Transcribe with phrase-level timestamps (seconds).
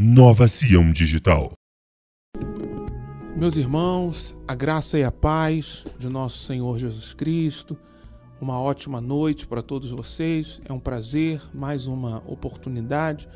[0.00, 1.50] Nova Sião Digital.
[3.36, 7.76] Meus irmãos, a graça e a paz de nosso Senhor Jesus Cristo.
[8.40, 10.60] Uma ótima noite para todos vocês.
[10.64, 13.28] É um prazer, mais uma oportunidade,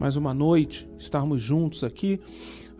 [0.00, 2.20] mais uma noite estarmos juntos aqui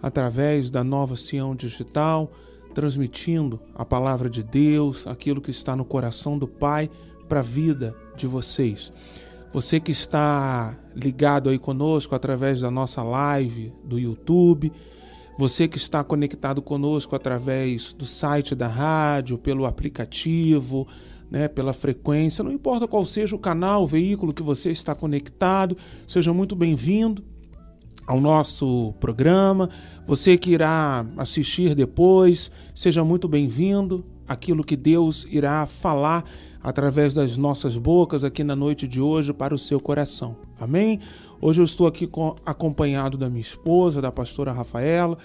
[0.03, 2.33] através da Nova Sião Digital,
[2.75, 6.91] transmitindo a palavra de Deus, aquilo que está no coração do Pai
[7.29, 8.93] para a vida de vocês.
[9.53, 14.73] Você que está ligado aí conosco através da nossa live do YouTube,
[15.37, 20.87] você que está conectado conosco através do site da rádio, pelo aplicativo,
[21.29, 25.77] né, pela frequência, não importa qual seja o canal, o veículo que você está conectado,
[26.07, 27.25] seja muito bem-vindo
[28.07, 29.69] ao nosso programa.
[30.07, 34.05] Você que irá assistir depois, seja muito bem-vindo.
[34.29, 36.25] Aquilo que Deus irá falar
[36.63, 40.37] através das nossas bocas aqui na noite de hoje para o seu coração.
[40.61, 41.01] Amém?
[41.41, 45.17] Hoje eu estou aqui com, acompanhado da minha esposa, da pastora Rafaela,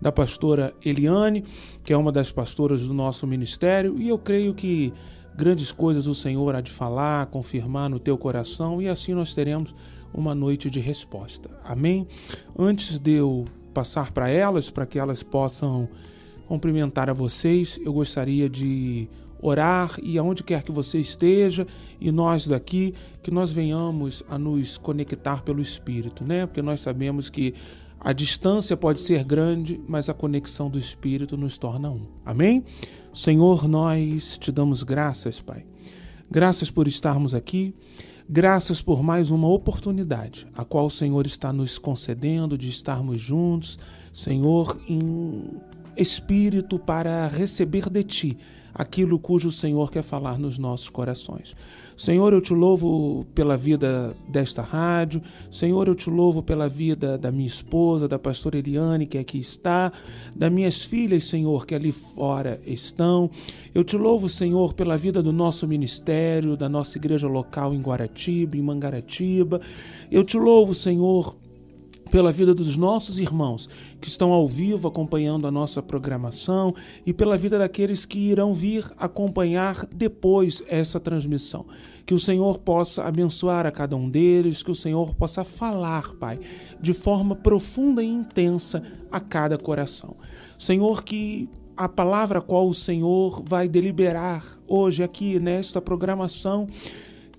[0.00, 1.44] da pastora Eliane,
[1.82, 4.92] que é uma das pastoras do nosso ministério, e eu creio que
[5.34, 9.74] grandes coisas o Senhor há de falar, confirmar no teu coração, e assim nós teremos
[10.12, 11.48] uma noite de resposta.
[11.64, 12.06] Amém?
[12.58, 15.88] Antes de eu passar para elas, para que elas possam
[16.46, 19.08] cumprimentar a vocês, eu gostaria de
[19.42, 21.66] orar e aonde quer que você esteja
[22.00, 26.46] e nós daqui que nós venhamos a nos conectar pelo Espírito, né?
[26.46, 27.52] Porque nós sabemos que
[28.00, 32.06] a distância pode ser grande, mas a conexão do Espírito nos torna um.
[32.24, 32.64] Amém?
[33.12, 35.66] Senhor, nós te damos graças, Pai.
[36.30, 37.74] Graças por estarmos aqui.
[38.28, 43.78] Graças por mais uma oportunidade, a qual o Senhor está nos concedendo de estarmos juntos,
[44.12, 45.44] Senhor, em
[45.96, 48.38] espírito para receber de Ti
[48.74, 51.54] aquilo cujo Senhor quer falar nos nossos corações.
[51.96, 55.22] Senhor, eu te louvo pela vida desta rádio.
[55.50, 59.92] Senhor, eu te louvo pela vida da minha esposa, da pastora Eliane, que aqui está,
[60.34, 63.30] das minhas filhas, Senhor, que ali fora estão.
[63.74, 68.56] Eu te louvo, Senhor, pela vida do nosso ministério, da nossa igreja local em Guaratiba,
[68.56, 69.60] em Mangaratiba.
[70.10, 71.36] Eu te louvo, Senhor,
[72.12, 76.74] pela vida dos nossos irmãos que estão ao vivo acompanhando a nossa programação
[77.06, 81.64] e pela vida daqueles que irão vir acompanhar depois essa transmissão.
[82.04, 86.38] Que o Senhor possa abençoar a cada um deles, que o Senhor possa falar, Pai,
[86.78, 90.14] de forma profunda e intensa a cada coração.
[90.58, 96.68] Senhor, que a palavra qual o Senhor vai deliberar hoje aqui nesta programação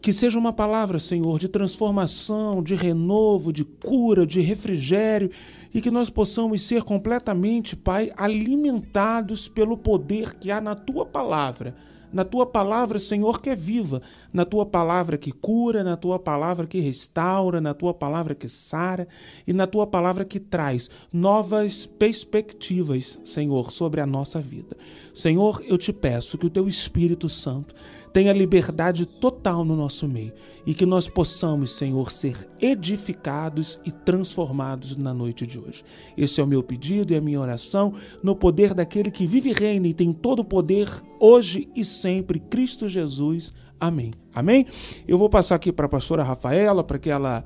[0.04, 5.32] que seja uma palavra, Senhor, de transformação, de renovo, de cura, de refrigério
[5.74, 11.74] e que nós possamos ser completamente, Pai, alimentados pelo poder que há na tua palavra.
[12.12, 14.02] Na tua palavra, Senhor, que é viva,
[14.34, 19.08] na tua palavra que cura, na tua palavra que restaura, na tua palavra que sara
[19.46, 24.76] e na tua palavra que traz novas perspectivas, Senhor, sobre a nossa vida.
[25.14, 27.76] Senhor, eu te peço que o teu Espírito Santo
[28.14, 30.34] tenha liberdade total no nosso meio
[30.66, 35.84] e que nós possamos, Senhor, ser edificados e transformados na noite de hoje.
[36.16, 39.54] Esse é o meu pedido e a minha oração no poder daquele que vive e
[39.54, 40.88] reina e tem todo o poder
[41.20, 43.52] hoje e sempre, Cristo Jesus.
[43.84, 44.14] Amém.
[44.34, 44.66] Amém?
[45.06, 47.44] Eu vou passar aqui para a pastora Rafaela para que ela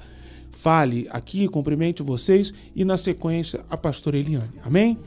[0.51, 4.53] fale aqui, cumprimente vocês e na sequência a pastora Eliane.
[4.63, 4.99] Amém?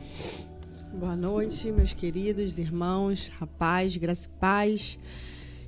[0.93, 4.99] Boa noite, meus queridos irmãos, rapaz, graça e paz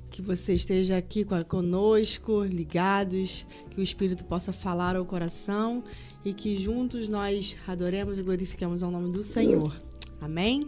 [0.09, 5.81] que você esteja aqui conosco, ligados, que o Espírito possa falar ao coração
[6.25, 9.73] e que juntos nós adoremos e glorifiquemos ao nome do Senhor.
[10.19, 10.65] Amém?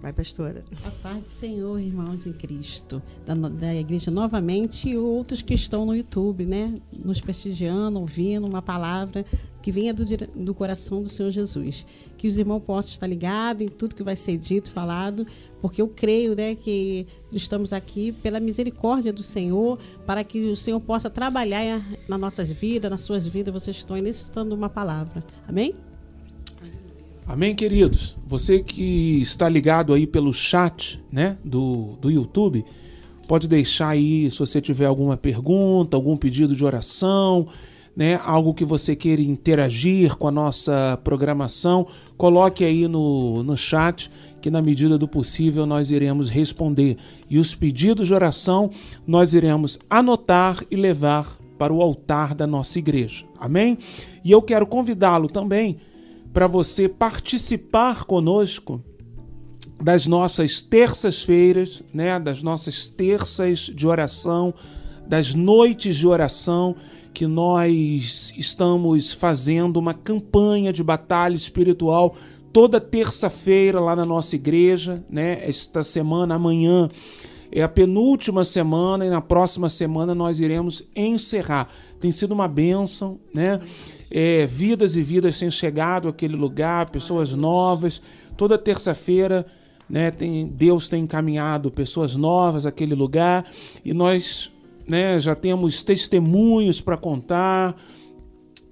[0.00, 0.64] Vai, pastora.
[0.84, 5.84] A paz do Senhor, irmãos em Cristo, da, da igreja novamente e outros que estão
[5.84, 6.72] no YouTube, né?
[7.04, 9.26] Nos prestigiando, ouvindo uma palavra
[9.60, 10.04] que venha do,
[10.36, 11.84] do coração do Senhor Jesus.
[12.16, 15.26] Que os irmãos possam estar ligados em tudo que vai ser dito, falado,
[15.60, 20.78] porque eu creio né, que estamos aqui pela misericórdia do Senhor, para que o Senhor
[20.78, 23.52] possa trabalhar nas nossas vidas, nas suas vidas.
[23.52, 25.24] Vocês estão necessitando uma palavra.
[25.48, 25.74] Amém?
[27.28, 28.16] Amém, queridos.
[28.26, 32.64] Você que está ligado aí pelo chat né, do, do YouTube,
[33.28, 37.46] pode deixar aí se você tiver alguma pergunta, algum pedido de oração,
[37.94, 41.86] né, algo que você queira interagir com a nossa programação,
[42.16, 44.10] coloque aí no, no chat
[44.40, 46.96] que na medida do possível nós iremos responder.
[47.28, 48.70] E os pedidos de oração
[49.06, 53.26] nós iremos anotar e levar para o altar da nossa igreja.
[53.38, 53.76] Amém?
[54.24, 55.78] E eu quero convidá-lo também
[56.32, 58.82] para você participar conosco
[59.82, 64.52] das nossas terças-feiras, né, das nossas terças de oração,
[65.06, 66.76] das noites de oração
[67.14, 72.14] que nós estamos fazendo uma campanha de batalha espiritual
[72.52, 75.38] toda terça-feira lá na nossa igreja, né?
[75.48, 76.88] Esta semana, amanhã,
[77.50, 81.68] é a penúltima semana e na próxima semana nós iremos encerrar.
[82.00, 83.60] Tem sido uma bênção, né?
[84.10, 88.00] É, vidas e vidas têm chegado àquele lugar, pessoas novas.
[88.36, 89.46] Toda terça-feira,
[89.88, 93.46] né, tem, Deus tem encaminhado pessoas novas àquele lugar
[93.84, 94.52] e nós
[94.86, 97.76] né, já temos testemunhos para contar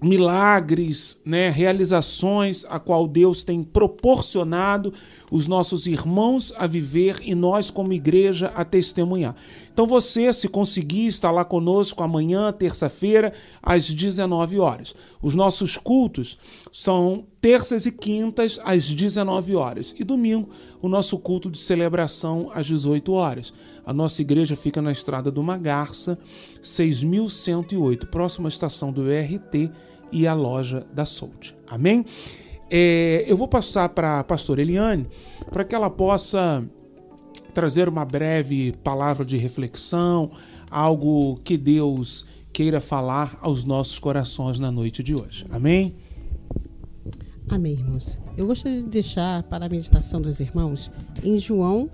[0.02, 4.92] milagres, né, realizações a qual Deus tem proporcionado
[5.30, 9.34] os nossos irmãos a viver e nós como igreja a testemunhar.
[9.76, 14.94] Então você, se conseguir, está lá conosco amanhã, terça-feira, às 19 horas.
[15.20, 16.38] Os nossos cultos
[16.72, 20.48] são terças e quintas às 19 horas e domingo
[20.80, 23.52] o nosso culto de celebração às 18 horas.
[23.84, 26.18] A nossa igreja fica na Estrada do Magarça,
[26.62, 29.70] 6108, próxima estação do ERT
[30.10, 31.54] e a loja da Solte.
[31.66, 32.02] Amém?
[32.70, 35.06] É, eu vou passar para a pastora Eliane
[35.52, 36.64] para que ela possa
[37.56, 40.30] trazer uma breve palavra de reflexão,
[40.70, 45.46] algo que Deus queira falar aos nossos corações na noite de hoje.
[45.48, 45.96] Amém?
[47.48, 48.20] Amém, irmãos.
[48.36, 50.92] Eu gostaria de deixar para a meditação dos irmãos
[51.24, 51.88] em João,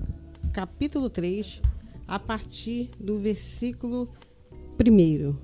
[0.52, 1.62] capítulo 3,
[2.08, 4.08] a partir do versículo
[4.84, 5.36] 1,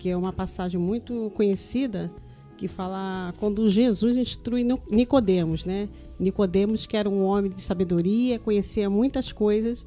[0.00, 2.10] que é uma passagem muito conhecida
[2.56, 5.88] que fala quando Jesus instrui Nicodemos, né?
[6.18, 9.86] Nicodemos que era um homem de sabedoria, conhecia muitas coisas,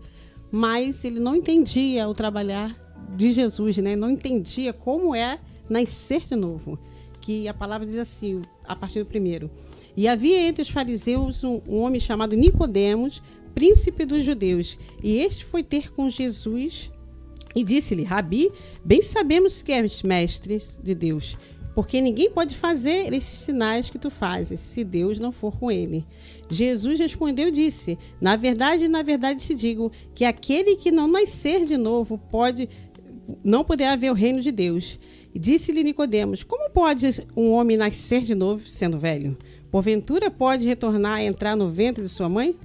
[0.52, 2.76] mas ele não entendia o trabalhar
[3.16, 3.96] de Jesus, né?
[3.96, 5.40] Não entendia como é
[5.70, 6.78] nascer de novo.
[7.22, 9.50] Que a palavra diz assim, a partir do primeiro.
[9.96, 13.22] E havia entre os fariseus um, um homem chamado Nicodemos,
[13.54, 16.92] príncipe dos judeus, e este foi ter com Jesus
[17.56, 18.52] e disse-lhe: Rabi,
[18.84, 21.38] bem sabemos que és mestre de Deus,
[21.74, 26.06] porque ninguém pode fazer esses sinais que tu fazes, se Deus não for com ele.
[26.50, 31.66] Jesus respondeu e disse: Na verdade, na verdade te digo que aquele que não nascer
[31.66, 32.68] de novo pode
[33.44, 35.00] não poderá ver o reino de Deus.
[35.34, 39.38] Disse-lhe Nicodemos: Como pode um homem nascer de novo sendo velho?
[39.72, 42.56] Porventura pode retornar a entrar no ventre de sua mãe?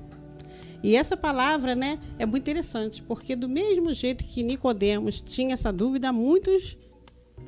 [0.83, 5.73] E essa palavra, né, é muito interessante, porque do mesmo jeito que Nicodemos tinha essa
[5.73, 6.77] dúvida, muitos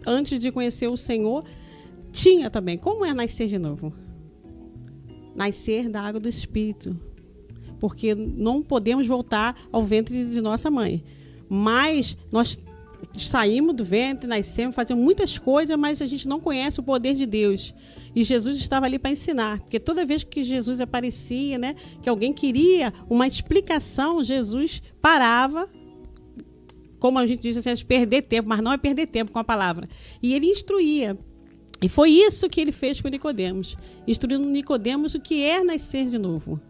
[0.06, 1.44] antes de conhecer o Senhor,
[2.12, 2.78] tinha também.
[2.78, 3.92] Como é nascer de novo?
[5.34, 6.98] Nascer da água do Espírito.
[7.78, 11.04] Porque não podemos voltar ao ventre de nossa mãe.
[11.48, 12.58] Mas nós
[13.18, 17.26] saímos do ventre, nascemos, fazemos muitas coisas, mas a gente não conhece o poder de
[17.26, 17.74] Deus.
[18.14, 22.32] E Jesus estava ali para ensinar, porque toda vez que Jesus aparecia, né, que alguém
[22.32, 25.68] queria uma explicação, Jesus parava
[26.98, 29.88] como a gente diz assim, perder tempo, mas não é perder tempo com a palavra.
[30.22, 31.16] E ele instruía.
[31.80, 33.76] E foi isso que ele fez com Nicodemos,
[34.06, 36.60] instruindo Nicodemos o que é nascer de novo.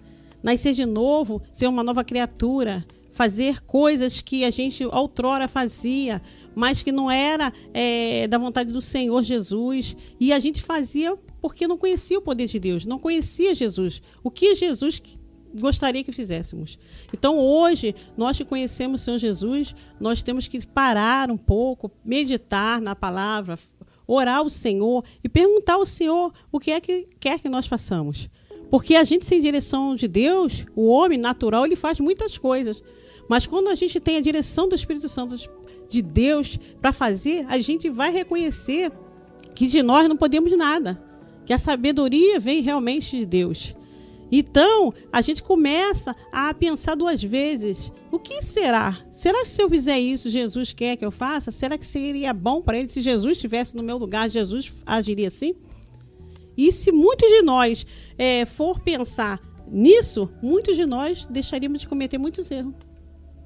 [0.42, 6.20] Nascer de novo, ser uma nova criatura, fazer coisas que a gente outrora fazia,
[6.54, 9.96] mas que não era é, da vontade do Senhor Jesus.
[10.20, 14.02] E a gente fazia porque não conhecia o poder de Deus, não conhecia Jesus.
[14.22, 15.00] O que Jesus
[15.58, 16.78] gostaria que fizéssemos.
[17.12, 22.80] Então, hoje, nós que conhecemos o Senhor Jesus, nós temos que parar um pouco, meditar
[22.80, 23.58] na palavra,
[24.06, 28.28] orar ao Senhor e perguntar ao Senhor o que é que quer que nós façamos.
[28.70, 32.82] Porque a gente sem direção de Deus, o homem natural, ele faz muitas coisas.
[33.28, 35.36] Mas quando a gente tem a direção do Espírito Santo
[35.88, 38.90] de Deus para fazer, a gente vai reconhecer
[39.54, 41.02] que de nós não podemos nada,
[41.44, 43.75] que a sabedoria vem realmente de Deus.
[44.30, 48.98] Então, a gente começa a pensar duas vezes: o que será?
[49.12, 51.50] Será que se eu fizer isso, Jesus quer que eu faça?
[51.50, 52.88] Será que seria bom para ele?
[52.88, 55.54] Se Jesus estivesse no meu lugar, Jesus agiria assim?
[56.56, 62.18] E se muitos de nós é, for pensar nisso, muitos de nós deixaríamos de cometer
[62.18, 62.74] muitos erros.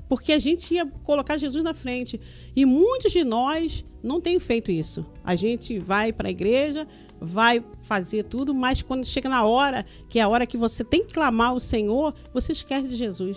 [0.08, 2.20] Porque a gente ia colocar Jesus na frente.
[2.54, 5.06] E muitos de nós não têm feito isso.
[5.25, 6.87] A gente vai para a igreja,
[7.20, 11.04] vai fazer tudo, mas quando chega na hora, que é a hora que você tem
[11.04, 13.36] que clamar ao Senhor, você esquece de Jesus.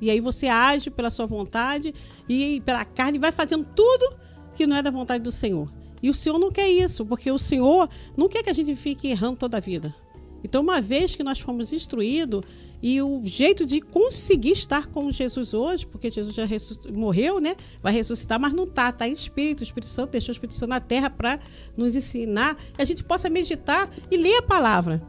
[0.00, 1.92] E aí você age pela sua vontade
[2.28, 4.16] e pela carne, vai fazendo tudo
[4.54, 5.68] que não é da vontade do Senhor.
[6.02, 9.08] E o Senhor não quer isso, porque o Senhor não quer que a gente fique
[9.08, 9.94] errando toda a vida.
[10.42, 12.42] Então, uma vez que nós fomos instruídos
[12.80, 16.46] e o jeito de conseguir estar com Jesus hoje, porque Jesus já
[16.92, 17.56] morreu, né?
[17.82, 19.60] Vai ressuscitar, mas não está, está em espírito.
[19.60, 21.40] O Espírito Santo deixou o Espírito Santo na terra para
[21.76, 25.02] nos ensinar, que a gente possa meditar e ler a palavra.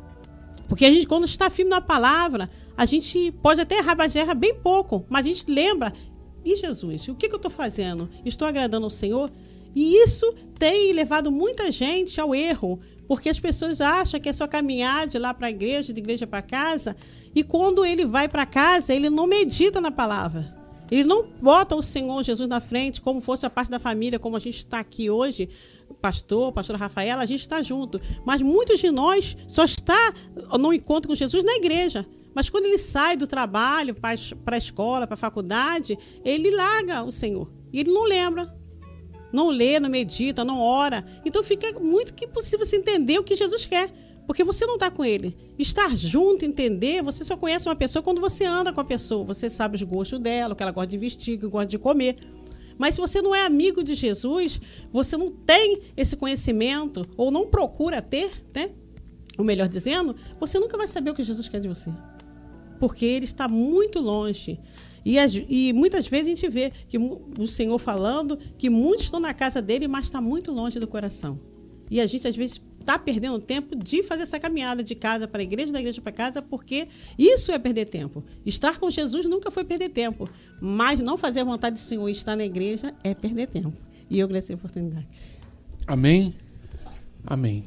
[0.67, 4.33] Porque a gente, quando está firme na palavra, a gente pode até errar, mas erra
[4.33, 5.93] bem pouco, mas a gente lembra
[6.43, 7.07] e Jesus?
[7.07, 8.09] O que, que eu estou fazendo?
[8.25, 9.31] Estou agradando ao Senhor?
[9.75, 14.47] E isso tem levado muita gente ao erro, porque as pessoas acham que é só
[14.47, 16.95] caminhar de lá para a igreja, de igreja para casa,
[17.33, 20.55] e quando ele vai para casa, ele não medita na palavra.
[20.91, 24.37] Ele não bota o Senhor Jesus na frente como fosse a parte da família, como
[24.37, 25.49] a gente está aqui hoje,
[25.99, 27.99] pastor, pastora Rafaela, a gente está junto.
[28.23, 30.13] Mas muitos de nós só está
[30.59, 32.05] no encontro com Jesus na igreja.
[32.35, 34.11] Mas quando ele sai do trabalho para
[34.55, 37.51] a escola, para a faculdade, ele larga o Senhor.
[37.73, 38.58] E ele não lembra.
[39.31, 41.05] Não lê, não medita, não ora.
[41.25, 43.91] Então fica muito impossível você entender o que Jesus quer.
[44.25, 45.35] Porque você não está com ele.
[45.57, 49.23] Estar junto, entender, você só conhece uma pessoa quando você anda com a pessoa.
[49.25, 51.79] Você sabe os gostos dela, o que ela gosta de vestir, o que gosta de
[51.79, 52.15] comer.
[52.77, 57.47] Mas se você não é amigo de Jesus, você não tem esse conhecimento, ou não
[57.47, 58.69] procura ter, né?
[59.37, 61.91] Ou melhor dizendo, você nunca vai saber o que Jesus quer de você.
[62.79, 64.59] Porque ele está muito longe.
[65.09, 69.19] E, as, e, muitas vezes a gente vê que o Senhor falando que muitos estão
[69.19, 71.39] na casa dele, mas está muito longe do coração.
[71.89, 75.41] E a gente, às vezes, está perdendo tempo de fazer essa caminhada de casa para
[75.41, 78.23] a igreja, da igreja para casa, porque isso é perder tempo.
[78.45, 80.29] Estar com Jesus nunca foi perder tempo,
[80.61, 83.73] mas não fazer a vontade do Senhor e estar na igreja é perder tempo.
[84.11, 85.23] E eu agradeço a oportunidade.
[85.87, 86.35] Amém?
[87.25, 87.65] Amém.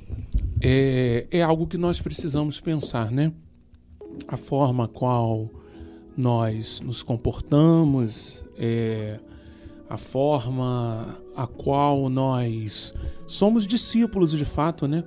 [0.60, 3.32] É, é algo que nós precisamos pensar, né?
[4.28, 5.50] A forma qual
[6.16, 9.18] nós nos comportamos, é,
[9.88, 12.94] a forma a qual nós
[13.26, 15.04] somos discípulos de fato, né?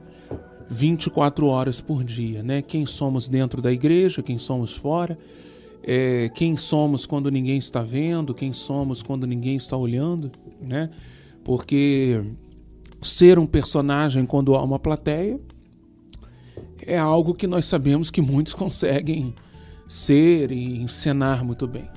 [0.69, 2.61] 24 horas por dia, né?
[2.61, 5.17] Quem somos dentro da igreja, quem somos fora,
[5.83, 10.89] é, quem somos quando ninguém está vendo, quem somos quando ninguém está olhando, né?
[11.43, 12.23] Porque
[13.01, 15.39] ser um personagem quando há uma plateia
[16.81, 19.33] é algo que nós sabemos que muitos conseguem
[19.87, 21.89] ser e encenar muito bem.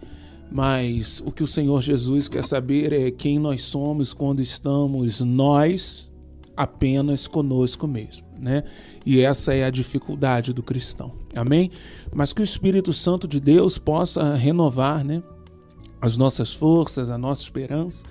[0.50, 6.08] Mas o que o Senhor Jesus quer saber é quem nós somos quando estamos nós
[6.56, 8.64] apenas conosco mesmo, né?
[9.06, 11.12] E essa é a dificuldade do cristão.
[11.36, 11.70] Amém?
[12.12, 15.22] Mas que o Espírito Santo de Deus possa renovar, né,
[16.00, 18.04] as nossas forças, a nossa esperança,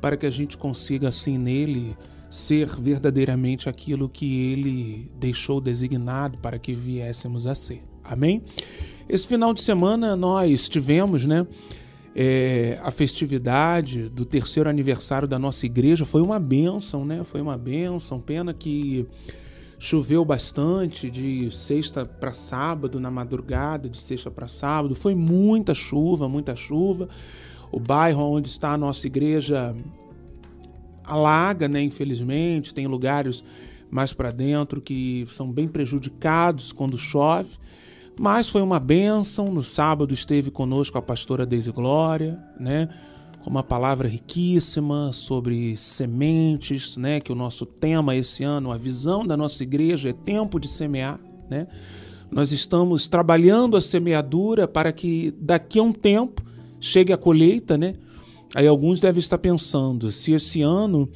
[0.00, 1.94] para que a gente consiga assim nele
[2.30, 7.82] ser verdadeiramente aquilo que ele deixou designado para que viéssemos a ser.
[8.02, 8.42] Amém?
[9.12, 11.44] Esse final de semana nós tivemos, né,
[12.14, 17.24] é, a festividade do terceiro aniversário da nossa igreja foi uma bênção, né?
[17.24, 18.20] Foi uma bênção.
[18.20, 19.04] Pena que
[19.80, 24.94] choveu bastante de sexta para sábado, na madrugada, de sexta para sábado.
[24.94, 27.08] Foi muita chuva, muita chuva.
[27.72, 29.74] O bairro onde está a nossa igreja
[31.02, 31.82] alaga, né?
[31.82, 33.42] Infelizmente, tem lugares
[33.90, 37.58] mais para dentro que são bem prejudicados quando chove.
[38.22, 39.46] Mas foi uma bênção.
[39.46, 42.86] No sábado esteve conosco a pastora Deise Glória, né?
[43.42, 47.18] Com uma palavra riquíssima sobre sementes, né?
[47.18, 51.18] Que o nosso tema esse ano, a visão da nossa igreja é tempo de semear,
[51.48, 51.66] né?
[52.30, 56.42] Nós estamos trabalhando a semeadura para que daqui a um tempo
[56.78, 57.94] chegue a colheita, né?
[58.54, 61.08] Aí alguns devem estar pensando, se esse ano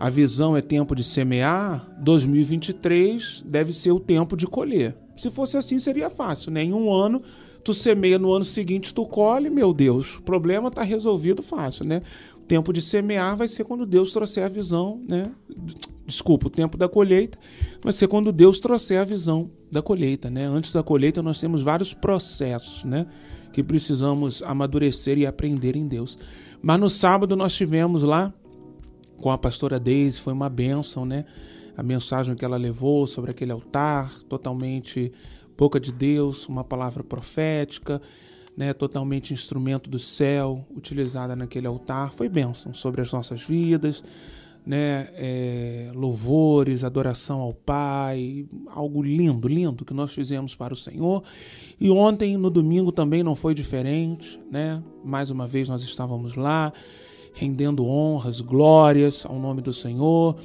[0.00, 4.96] a visão é tempo de semear, 2023 deve ser o tempo de colher.
[5.16, 6.62] Se fosse assim, seria fácil, né?
[6.62, 7.22] Em um ano,
[7.64, 12.02] tu semeia, no ano seguinte tu colhe, meu Deus, o problema está resolvido fácil, né?
[12.36, 15.24] O tempo de semear vai ser quando Deus trouxer a visão, né?
[16.06, 17.38] Desculpa, o tempo da colheita
[17.82, 20.46] vai ser quando Deus trouxer a visão da colheita, né?
[20.46, 23.06] Antes da colheita nós temos vários processos, né?
[23.52, 26.16] Que precisamos amadurecer e aprender em Deus.
[26.62, 28.32] Mas no sábado nós tivemos lá
[29.18, 31.24] com a pastora Deise, foi uma bênção, né?
[31.76, 35.12] A mensagem que ela levou sobre aquele altar, totalmente
[35.56, 38.00] boca de Deus, uma palavra profética,
[38.56, 44.02] né, totalmente instrumento do céu, utilizada naquele altar, foi bênção sobre as nossas vidas,
[44.64, 51.22] né, é, louvores, adoração ao Pai, algo lindo, lindo que nós fizemos para o Senhor.
[51.78, 54.82] E ontem, no domingo, também não foi diferente, né?
[55.04, 56.72] Mais uma vez nós estávamos lá,
[57.32, 60.36] rendendo honras, glórias ao nome do Senhor.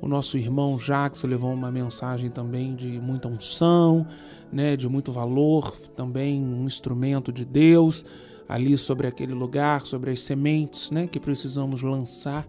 [0.00, 4.06] O nosso irmão Jacques levou uma mensagem também de muita unção,
[4.50, 8.04] né, de muito valor, também um instrumento de Deus
[8.48, 12.48] ali sobre aquele lugar, sobre as sementes, né, que precisamos lançar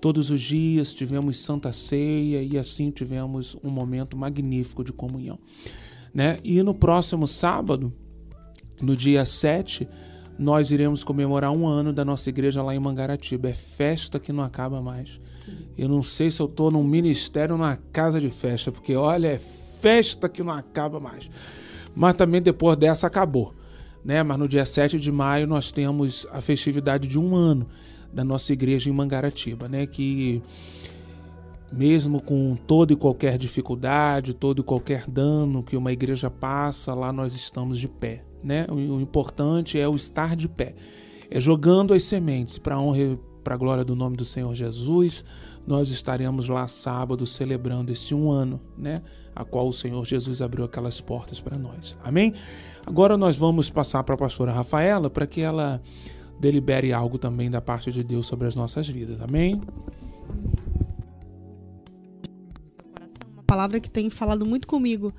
[0.00, 0.92] todos os dias.
[0.92, 5.38] Tivemos Santa Ceia e assim tivemos um momento magnífico de comunhão,
[6.12, 6.38] né?
[6.44, 7.92] E no próximo sábado,
[8.80, 9.88] no dia 7,
[10.38, 13.48] nós iremos comemorar um ano da nossa igreja lá em Mangaratiba.
[13.48, 15.20] É festa que não acaba mais.
[15.76, 19.28] Eu não sei se eu estou num ministério ou numa casa de festa, porque olha,
[19.28, 21.28] é festa que não acaba mais.
[21.94, 23.54] Mas também depois dessa acabou.
[24.04, 24.22] né?
[24.22, 27.66] Mas no dia 7 de maio nós temos a festividade de um ano
[28.12, 29.86] da nossa igreja em Mangaratiba, né?
[29.86, 30.42] Que
[31.72, 37.12] mesmo com toda e qualquer dificuldade, todo e qualquer dano que uma igreja passa, lá
[37.12, 38.66] nós estamos de pé, né?
[38.70, 40.74] O importante é o estar de pé,
[41.30, 45.24] é jogando as sementes para honra para a glória do nome do Senhor Jesus.
[45.66, 49.02] Nós estaremos lá sábado celebrando esse um ano, né?
[49.34, 51.98] A qual o Senhor Jesus abriu aquelas portas para nós.
[52.02, 52.32] Amém?
[52.86, 55.82] Agora nós vamos passar para a pastora Rafaela para que ela
[56.40, 59.20] delibere algo também da parte de Deus sobre as nossas vidas.
[59.20, 59.60] Amém?
[63.32, 65.12] Uma palavra que tem falado muito comigo,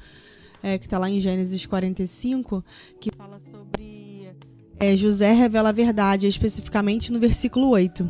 [0.62, 2.64] é, que está lá em Gênesis 45,
[3.00, 3.83] que fala sobre
[4.84, 8.10] é, José revela a verdade, especificamente no versículo 8,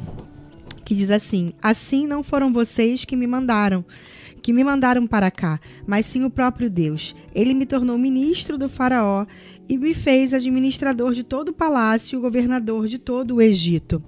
[0.84, 3.86] que diz assim: Assim não foram vocês que me mandaram,
[4.42, 7.16] que me mandaram para cá, mas sim o próprio Deus.
[7.36, 9.28] Ele me tornou ministro do Faraó
[9.70, 14.04] e me fez administrador de todo o palácio e governador de todo o Egito.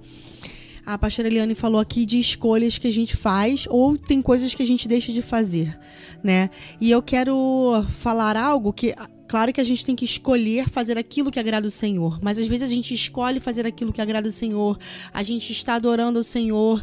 [0.84, 4.62] A pastora Eliane falou aqui de escolhas que a gente faz ou tem coisas que
[4.62, 5.78] a gente deixa de fazer,
[6.22, 6.50] né?
[6.80, 8.94] E eu quero falar algo que
[9.36, 12.46] Claro que a gente tem que escolher fazer aquilo que agrada o Senhor, mas às
[12.46, 14.78] vezes a gente escolhe fazer aquilo que agrada o Senhor,
[15.12, 16.82] a gente está adorando o Senhor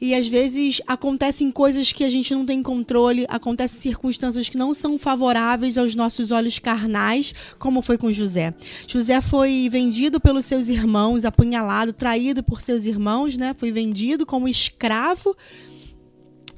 [0.00, 4.72] e às vezes acontecem coisas que a gente não tem controle, acontecem circunstâncias que não
[4.72, 8.54] são favoráveis aos nossos olhos carnais, como foi com José.
[8.88, 13.54] José foi vendido pelos seus irmãos, apunhalado, traído por seus irmãos, né?
[13.58, 15.36] Foi vendido como escravo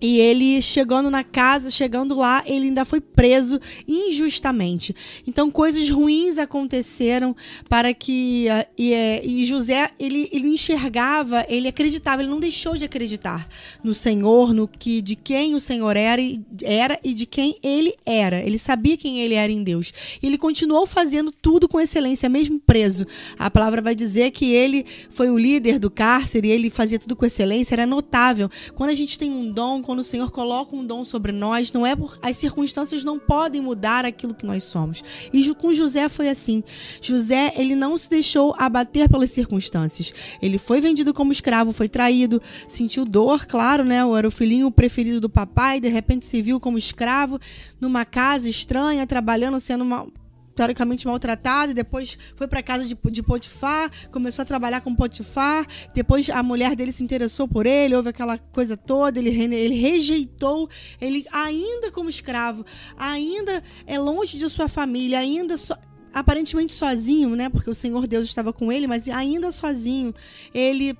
[0.02, 4.94] e ele chegando na casa, chegando lá, ele ainda foi preso injustamente.
[5.26, 7.36] Então coisas ruins aconteceram
[7.68, 12.76] para que uh, e, é, e, José ele, ele enxergava, ele acreditava, ele não deixou
[12.76, 13.48] de acreditar
[13.84, 16.20] no Senhor, no que de quem o Senhor era,
[16.64, 18.42] era e de quem ele era.
[18.42, 19.92] Ele sabia quem ele era em Deus.
[20.20, 23.06] E ele continuou fazendo tudo com excelência, mesmo preso.
[23.38, 27.24] A palavra vai dizer que ele foi o líder do cárcere, ele fazia tudo com
[27.24, 28.50] excelência, era notável.
[28.74, 31.86] Quando a gente tem um dom, quando o Senhor coloca um dom sobre nós, não
[31.86, 35.04] é por as circunstâncias não podem mudar aquilo que nós somos.
[35.30, 36.64] E com José foi assim.
[37.02, 40.14] José, ele não se deixou abater pelas circunstâncias.
[40.40, 43.98] Ele foi vendido como escravo, foi traído, sentiu dor, claro, né?
[44.16, 47.38] Era o filhinho preferido do papai, de repente se viu como escravo
[47.78, 50.06] numa casa estranha, trabalhando, sendo uma
[50.54, 56.28] teoricamente maltratado, depois foi para casa de, de Potifar, começou a trabalhar com Potifar, depois
[56.30, 60.68] a mulher dele se interessou por ele, houve aquela coisa toda, ele, ele rejeitou,
[61.00, 62.64] ele ainda como escravo,
[62.96, 65.74] ainda é longe de sua família, ainda so,
[66.12, 67.48] aparentemente sozinho, né?
[67.48, 70.14] Porque o Senhor Deus estava com ele, mas ainda sozinho,
[70.52, 70.96] ele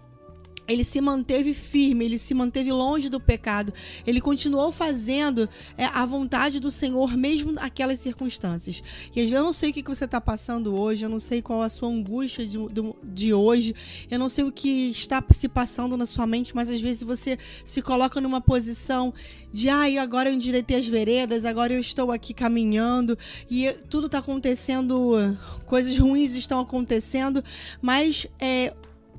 [0.67, 3.73] ele se manteve firme, ele se manteve longe do pecado,
[4.07, 8.83] ele continuou fazendo é, a vontade do Senhor, mesmo naquelas circunstâncias.
[9.15, 11.43] E às vezes eu não sei o que você está passando hoje, eu não sei
[11.43, 13.75] qual a sua angústia de, de, de, hoje,
[14.11, 17.39] eu não sei o que está se passando na sua mente, mas às vezes você
[17.65, 19.13] se coloca numa posição
[19.53, 23.19] de, ai, ah, agora eu endireitei as veredas, agora eu estou aqui caminhando
[23.51, 27.43] e tudo está acontecendo, coisas ruins estão acontecendo,
[27.81, 28.73] mas é,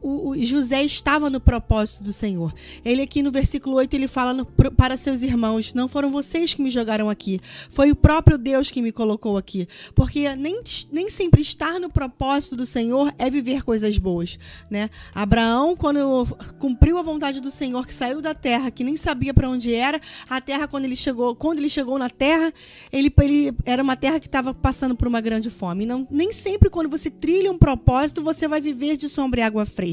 [0.03, 2.53] o, o, José estava no propósito do Senhor.
[2.83, 6.61] Ele aqui no versículo 8 ele fala no, para seus irmãos: Não foram vocês que
[6.61, 7.39] me jogaram aqui,
[7.69, 9.67] foi o próprio Deus que me colocou aqui.
[9.95, 10.61] Porque nem,
[10.91, 14.37] nem sempre estar no propósito do Senhor é viver coisas boas.
[14.69, 14.89] Né?
[15.15, 16.27] Abraão, quando
[16.59, 20.01] cumpriu a vontade do Senhor, que saiu da terra, que nem sabia para onde era,
[20.29, 22.53] a terra, quando ele chegou, quando ele chegou na terra,
[22.91, 25.85] ele, ele era uma terra que estava passando por uma grande fome.
[25.85, 29.65] Não, nem sempre, quando você trilha um propósito, você vai viver de sombra e água
[29.65, 29.92] fresca.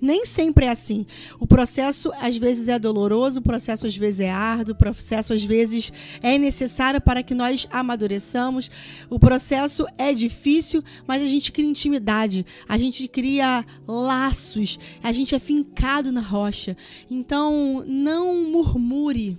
[0.00, 1.06] Nem sempre é assim.
[1.38, 5.44] O processo às vezes é doloroso, o processo às vezes é árduo, o processo às
[5.44, 8.70] vezes é necessário para que nós amadureçamos.
[9.08, 15.34] O processo é difícil, mas a gente cria intimidade, a gente cria laços, a gente
[15.34, 16.76] é fincado na rocha.
[17.10, 19.38] Então, não murmure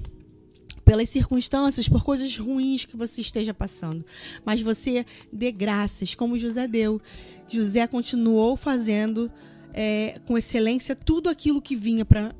[0.83, 4.05] pelas circunstâncias, por coisas ruins que você esteja passando.
[4.43, 7.01] Mas você dê graças, como José deu.
[7.47, 9.31] José continuou fazendo
[9.73, 12.33] é, com excelência tudo aquilo que vinha para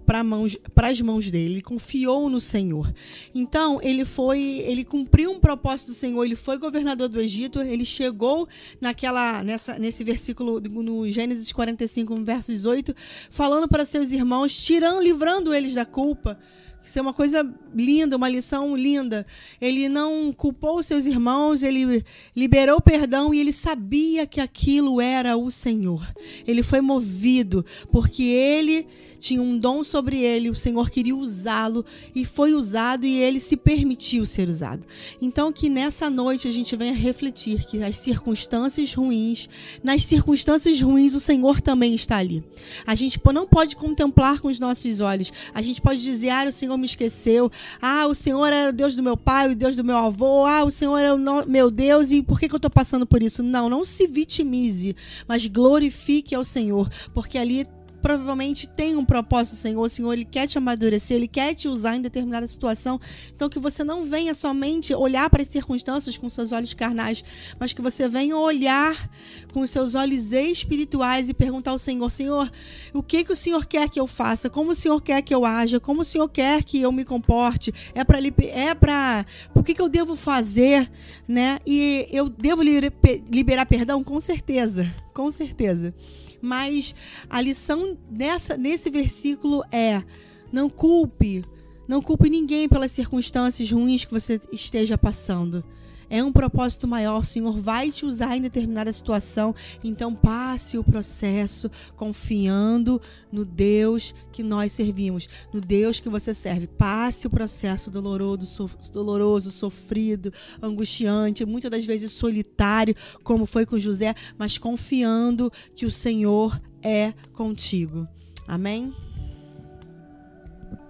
[0.89, 1.53] as mãos dele.
[1.53, 2.93] Ele confiou no Senhor.
[3.33, 7.85] Então, ele foi, ele cumpriu um propósito do Senhor, ele foi governador do Egito, ele
[7.85, 8.47] chegou
[8.79, 12.95] naquela nessa, nesse versículo no Gênesis 45, verso 18,
[13.29, 16.37] falando para seus irmãos, tirando, livrando eles da culpa
[16.83, 19.25] isso é uma coisa linda, uma lição linda.
[19.59, 22.03] Ele não culpou seus irmãos, ele
[22.35, 26.11] liberou perdão e ele sabia que aquilo era o Senhor.
[26.47, 28.87] Ele foi movido porque ele
[29.21, 33.55] tinha um dom sobre ele, o Senhor queria usá-lo e foi usado e ele se
[33.55, 34.83] permitiu ser usado.
[35.21, 39.47] Então que nessa noite a gente venha refletir que as circunstâncias ruins,
[39.83, 42.43] nas circunstâncias ruins o Senhor também está ali.
[42.85, 45.31] A gente não pode contemplar com os nossos olhos.
[45.53, 47.51] A gente pode dizer: "Ah, o Senhor me esqueceu.
[47.81, 50.45] Ah, o Senhor era o Deus do meu pai, o Deus do meu avô.
[50.45, 53.21] Ah, o Senhor é o meu Deus e por que, que eu estou passando por
[53.21, 54.95] isso?" Não, não se vitimize,
[55.27, 57.65] mas glorifique ao Senhor, porque ali
[58.01, 59.81] provavelmente tem um propósito, Senhor.
[59.81, 62.99] O Senhor, Ele quer te amadurecer, Ele quer te usar em determinada situação.
[63.33, 67.23] Então, que você não venha somente olhar para as circunstâncias com seus olhos carnais,
[67.59, 69.09] mas que você venha olhar
[69.53, 72.51] com os seus olhos espirituais e perguntar ao Senhor: Senhor,
[72.93, 74.49] o que, que o Senhor quer que eu faça?
[74.49, 75.79] Como o Senhor quer que eu haja?
[75.79, 77.73] Como o Senhor quer que eu me comporte?
[77.93, 78.19] É para.
[78.21, 80.89] É para o que, que eu devo fazer?
[81.27, 81.59] Né?
[81.65, 84.03] E eu devo liberar perdão?
[84.03, 84.91] Com certeza.
[85.13, 85.93] Com certeza.
[86.41, 86.95] Mas
[87.29, 90.03] a lição nessa, nesse versículo é:
[90.51, 91.43] não culpe,
[91.87, 95.63] não culpe ninguém pelas circunstâncias ruins que você esteja passando
[96.11, 100.83] é um propósito maior, o Senhor vai te usar em determinada situação, então passe o
[100.83, 106.67] processo confiando no Deus que nós servimos, no Deus que você serve.
[106.67, 112.93] Passe o processo doloroso, so, doloroso, sofrido, angustiante, muitas das vezes solitário,
[113.23, 118.05] como foi com José, mas confiando que o Senhor é contigo.
[118.45, 118.93] Amém?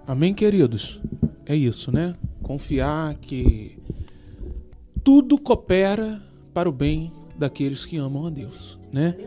[0.07, 0.99] Amém, queridos.
[1.45, 2.15] É isso, né?
[2.41, 3.77] Confiar que
[5.11, 6.21] tudo coopera
[6.53, 9.17] para o bem daqueles que amam a Deus, né?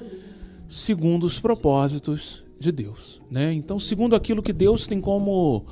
[0.67, 3.53] Segundo os propósitos de Deus, né?
[3.53, 5.67] Então, segundo aquilo que Deus tem como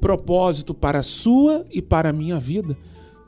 [0.00, 2.76] propósito para a sua e para a minha vida,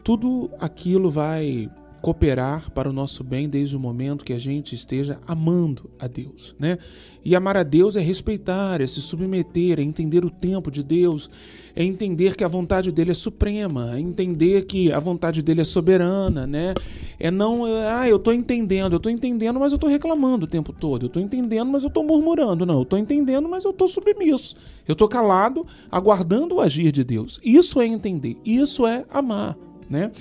[0.02, 1.70] tudo aquilo vai
[2.04, 6.54] cooperar para o nosso bem desde o momento que a gente esteja amando a Deus,
[6.58, 6.76] né?
[7.24, 11.30] E amar a Deus é respeitar, é se submeter, é entender o tempo de Deus,
[11.74, 15.64] é entender que a vontade dele é suprema, é entender que a vontade dele é
[15.64, 16.74] soberana, né?
[17.18, 20.74] É não, ah, eu estou entendendo, eu estou entendendo, mas eu estou reclamando o tempo
[20.74, 23.88] todo, eu estou entendendo, mas eu estou murmurando, não, eu estou entendendo, mas eu estou
[23.88, 27.40] submisso, eu estou calado, aguardando o agir de Deus.
[27.42, 29.56] Isso é entender, isso é amar,
[29.88, 30.12] né?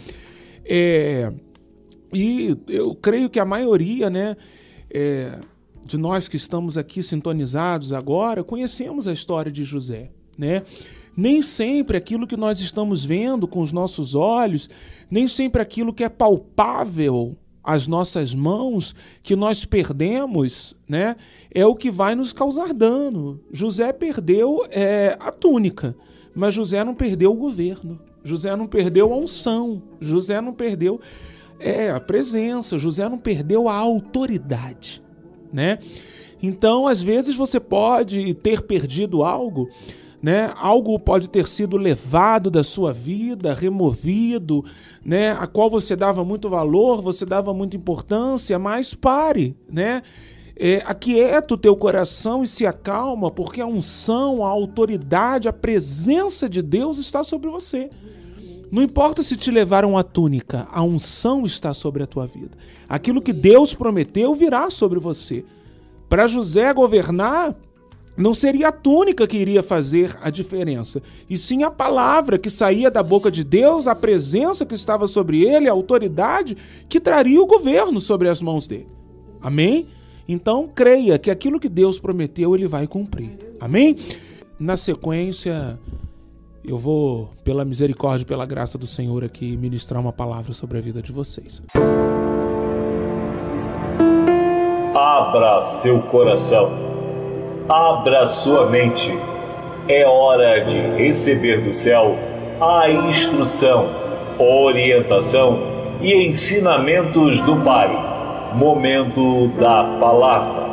[0.65, 1.33] É,
[2.13, 4.37] e eu creio que a maioria, né,
[4.89, 5.39] é,
[5.85, 10.61] de nós que estamos aqui sintonizados agora, conhecemos a história de José, né?
[11.15, 14.69] Nem sempre aquilo que nós estamos vendo com os nossos olhos,
[15.11, 21.15] nem sempre aquilo que é palpável às nossas mãos, que nós perdemos, né,
[21.53, 23.39] é o que vai nos causar dano.
[23.51, 25.95] José perdeu é, a túnica,
[26.35, 27.99] mas José não perdeu o governo.
[28.23, 29.83] José não perdeu a unção.
[29.99, 30.99] José não perdeu
[31.63, 32.77] é, a presença.
[32.77, 35.01] José não perdeu a autoridade,
[35.51, 35.79] né?
[36.41, 39.69] Então, às vezes você pode ter perdido algo,
[40.21, 40.51] né?
[40.57, 44.63] Algo pode ter sido levado da sua vida, removido,
[45.05, 45.31] né?
[45.31, 50.01] A qual você dava muito valor, você dava muita importância, mas pare, né?
[50.55, 56.47] É, aquieta o teu coração e se acalma, porque a unção, a autoridade, a presença
[56.47, 57.89] de Deus está sobre você.
[58.73, 62.57] Não importa se te levaram a túnica, a unção está sobre a tua vida.
[62.89, 65.45] Aquilo que Deus prometeu virá sobre você.
[66.09, 67.55] Para José governar,
[68.17, 72.89] não seria a túnica que iria fazer a diferença, e sim a palavra que saía
[72.89, 76.57] da boca de Deus, a presença que estava sobre ele, a autoridade
[76.89, 78.87] que traria o governo sobre as mãos dele.
[79.39, 79.87] Amém?
[80.27, 83.37] Então creia que aquilo que Deus prometeu, ele vai cumprir.
[83.59, 83.97] Amém?
[84.59, 85.77] Na sequência,
[86.65, 90.81] eu vou, pela misericórdia e pela graça do Senhor, aqui ministrar uma palavra sobre a
[90.81, 91.61] vida de vocês.
[94.95, 96.71] Abra seu coração,
[97.67, 99.13] abra sua mente.
[99.87, 102.15] É hora de receber do céu
[102.61, 103.89] a instrução,
[104.39, 105.59] orientação
[106.01, 108.53] e ensinamentos do Pai.
[108.55, 110.63] Momento da palavra.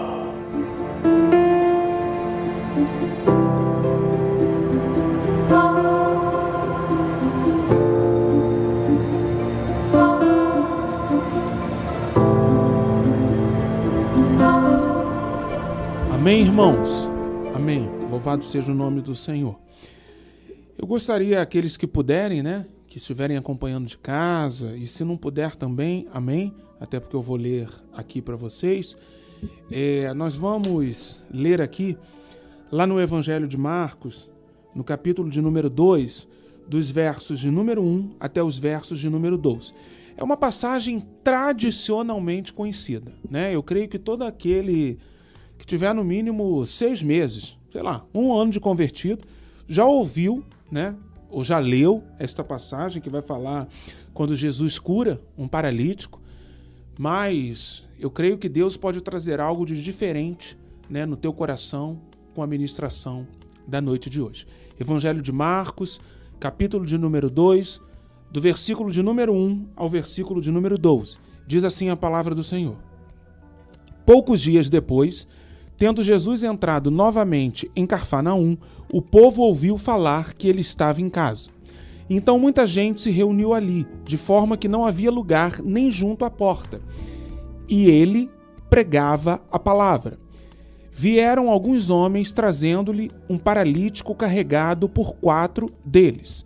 [16.21, 17.09] Amém, irmãos?
[17.55, 17.89] Amém.
[18.11, 19.59] Louvado seja o nome do Senhor.
[20.77, 25.57] Eu gostaria, aqueles que puderem, né, que estiverem acompanhando de casa, e se não puder
[25.57, 28.99] também, amém, até porque eu vou ler aqui para vocês,
[29.71, 31.97] é, nós vamos ler aqui,
[32.71, 34.31] lá no Evangelho de Marcos,
[34.75, 36.29] no capítulo de número 2,
[36.69, 39.73] dos versos de número 1 até os versos de número 12.
[40.19, 43.55] É uma passagem tradicionalmente conhecida, né?
[43.55, 44.99] Eu creio que todo aquele
[45.61, 49.27] que tiver no mínimo seis meses sei lá, um ano de convertido,
[49.69, 50.95] já ouviu, né?
[51.31, 53.69] Ou já leu esta passagem que vai falar
[54.13, 56.21] quando Jesus cura um paralítico,
[56.99, 62.01] mas eu creio que Deus pode trazer algo de diferente né, no teu coração
[62.35, 63.27] com a ministração
[63.67, 64.47] da noite de hoje.
[64.79, 66.01] Evangelho de Marcos,
[66.41, 67.81] capítulo de número 2,
[68.33, 71.19] do versículo de número 1 ao versículo de número 12.
[71.47, 72.77] Diz assim a palavra do Senhor.
[74.05, 75.29] Poucos dias depois,
[75.81, 78.55] tendo Jesus entrado novamente em Carfanaum,
[78.93, 81.49] o povo ouviu falar que ele estava em casa.
[82.11, 86.31] Então muita gente se reuniu ali, de forma que não havia lugar nem junto à
[86.31, 86.83] porta.
[87.67, 88.31] E ele
[88.69, 90.19] pregava a palavra.
[90.93, 96.45] Vieram alguns homens trazendo-lhe um paralítico carregado por quatro deles.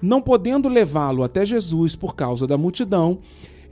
[0.00, 3.18] Não podendo levá-lo até Jesus por causa da multidão,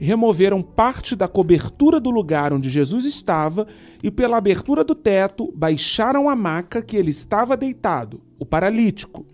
[0.05, 3.67] removeram parte da cobertura do lugar onde Jesus estava
[4.01, 9.25] e, pela abertura do teto, baixaram a maca que ele estava deitado, o paralítico.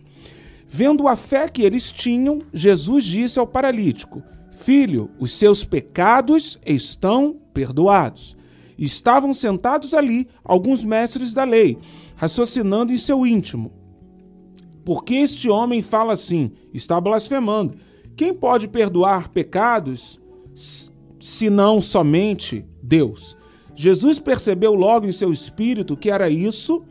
[0.68, 4.24] Vendo a fé que eles tinham, Jesus disse ao paralítico:
[4.58, 8.36] Filho, os seus pecados estão perdoados.
[8.78, 11.78] Estavam sentados ali alguns mestres da lei,
[12.16, 13.72] raciocinando em seu íntimo.
[14.84, 16.52] Por que este homem fala assim?
[16.74, 17.78] Está blasfemando.
[18.16, 20.20] Quem pode perdoar pecados
[21.20, 23.36] senão somente Deus?
[23.76, 26.84] Jesus percebeu logo em seu espírito que era isso.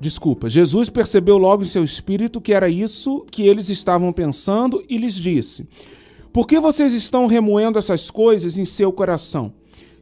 [0.00, 4.96] Desculpa, Jesus percebeu logo em seu espírito que era isso que eles estavam pensando e
[4.96, 5.66] lhes disse:
[6.32, 9.52] Por que vocês estão remoendo essas coisas em seu coração?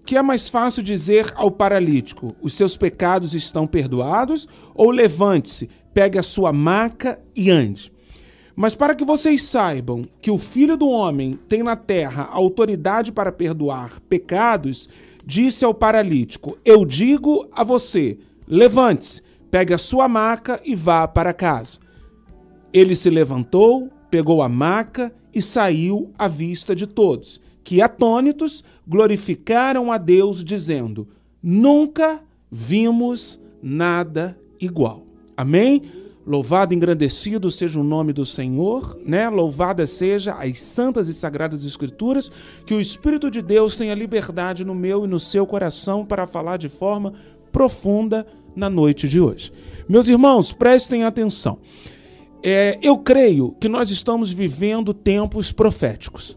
[0.05, 4.47] Que é mais fácil dizer ao paralítico: Os seus pecados estão perdoados?
[4.75, 7.91] Ou levante-se, pegue a sua maca e ande.
[8.55, 13.33] Mas para que vocês saibam que o Filho do Homem tem na terra autoridade para
[13.33, 14.91] perdoar pecados,
[15.25, 21.33] disse ao paralítico: Eu digo a você: levante-se, pegue a sua maca e vá para
[21.33, 21.79] casa.
[22.75, 29.91] Ele se levantou, pegou a maca e saiu à vista de todos, que atônitos glorificaram
[29.91, 31.09] a Deus, dizendo:
[31.43, 35.06] Nunca vimos nada igual.
[35.37, 35.83] Amém?
[36.27, 39.29] Louvado e engrandecido seja o nome do Senhor, né?
[39.29, 42.31] Louvada seja as santas e sagradas escrituras,
[42.65, 46.57] que o Espírito de Deus tenha liberdade no meu e no seu coração para falar
[46.57, 47.13] de forma
[47.53, 49.53] profunda na noite de hoje.
[49.89, 51.59] Meus irmãos, prestem atenção.
[52.43, 56.37] É, eu creio que nós estamos vivendo tempos proféticos,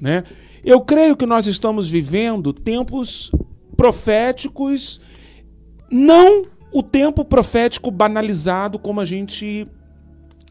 [0.00, 0.24] né?
[0.64, 3.30] Eu creio que nós estamos vivendo tempos
[3.76, 5.00] proféticos,
[5.90, 9.66] não o tempo profético banalizado, como a gente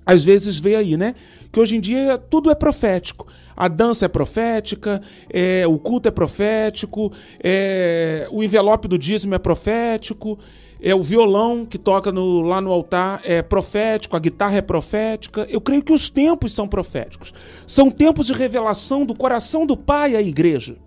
[0.06, 1.14] às vezes vê aí, né?
[1.52, 3.28] Que hoje em dia tudo é profético.
[3.56, 7.12] A dança é profética, é, o culto é profético,
[7.44, 10.40] é, o envelope do dízimo é profético,
[10.82, 15.46] é o violão que toca no, lá no altar é profético, a guitarra é profética.
[15.50, 17.34] Eu creio que os tempos são proféticos.
[17.68, 20.78] São tempos de revelação do coração do Pai à igreja.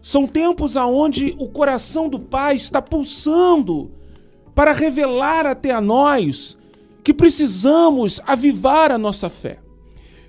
[0.00, 3.90] São tempos aonde o coração do Pai está pulsando
[4.54, 6.56] para revelar até a nós
[7.02, 9.58] que precisamos avivar a nossa fé.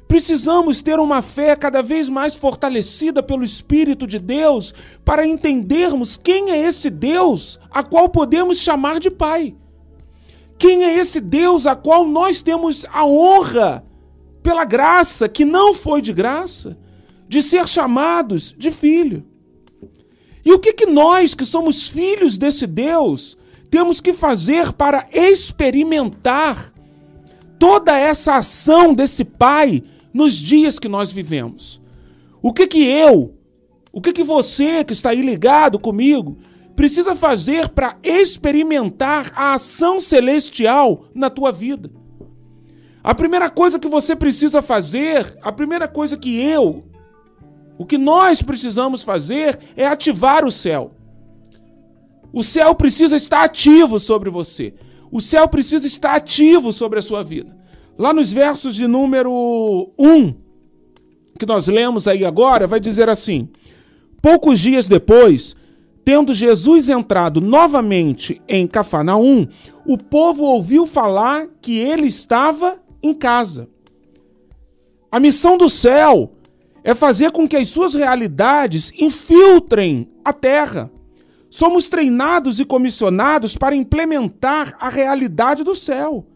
[0.07, 6.51] Precisamos ter uma fé cada vez mais fortalecida pelo Espírito de Deus para entendermos quem
[6.51, 9.55] é esse Deus a qual podemos chamar de Pai.
[10.57, 13.83] Quem é esse Deus a qual nós temos a honra,
[14.43, 16.77] pela graça, que não foi de graça,
[17.27, 19.25] de ser chamados de filho.
[20.45, 23.35] E o que, que nós, que somos filhos desse Deus,
[23.75, 26.71] temos que fazer para experimentar
[27.59, 29.83] toda essa ação desse Pai
[30.13, 31.81] nos dias que nós vivemos?
[32.41, 33.37] O que que eu,
[33.91, 36.37] o que que você que está aí ligado comigo,
[36.73, 41.91] precisa fazer para experimentar a ação celestial na tua vida?
[43.03, 46.85] A primeira coisa que você precisa fazer, a primeira coisa que eu,
[47.77, 50.95] o que nós precisamos fazer é ativar o céu.
[52.35, 54.73] O céu precisa estar ativo sobre você.
[55.09, 57.55] O céu precisa estar ativo sobre a sua vida.
[57.97, 60.33] Lá nos versos de número 1,
[61.39, 63.47] que nós lemos aí agora, vai dizer assim:
[64.21, 65.55] Poucos dias depois,
[66.03, 69.47] tendo Jesus entrado novamente em Cafarnaum,
[69.85, 73.69] o povo ouviu falar que ele estava em casa.
[75.09, 76.33] A missão do céu
[76.83, 80.91] é fazer com que as suas realidades infiltrem a terra.
[81.55, 86.27] Somos treinados e comissionados para implementar a realidade do céu.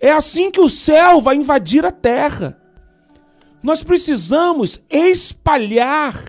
[0.00, 2.58] É assim que o céu vai invadir a terra.
[3.62, 6.24] Nós precisamos espalhar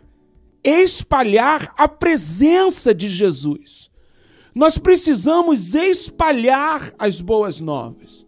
[0.62, 3.90] espalhar a presença de Jesus.
[4.54, 8.28] Nós precisamos espalhar as boas novas.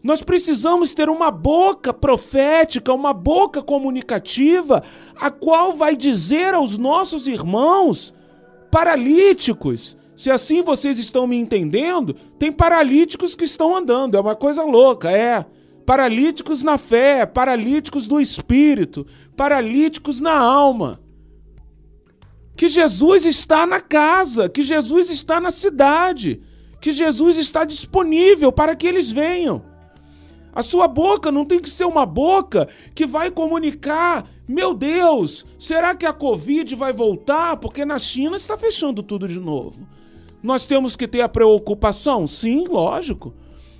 [0.00, 4.80] Nós precisamos ter uma boca profética, uma boca comunicativa,
[5.16, 8.14] a qual vai dizer aos nossos irmãos
[8.72, 9.96] paralíticos.
[10.16, 15.10] Se assim vocês estão me entendendo, tem paralíticos que estão andando, é uma coisa louca,
[15.10, 15.46] é.
[15.86, 19.06] Paralíticos na fé, paralíticos do espírito,
[19.36, 21.00] paralíticos na alma
[22.56, 26.40] que Jesus está na casa, que Jesus está na cidade,
[26.80, 29.64] que Jesus está disponível para que eles venham.
[30.54, 35.94] A sua boca não tem que ser uma boca que vai comunicar: meu Deus, será
[35.94, 37.56] que a Covid vai voltar?
[37.56, 39.88] Porque na China está fechando tudo de novo.
[40.42, 42.26] Nós temos que ter a preocupação?
[42.26, 43.32] Sim, lógico.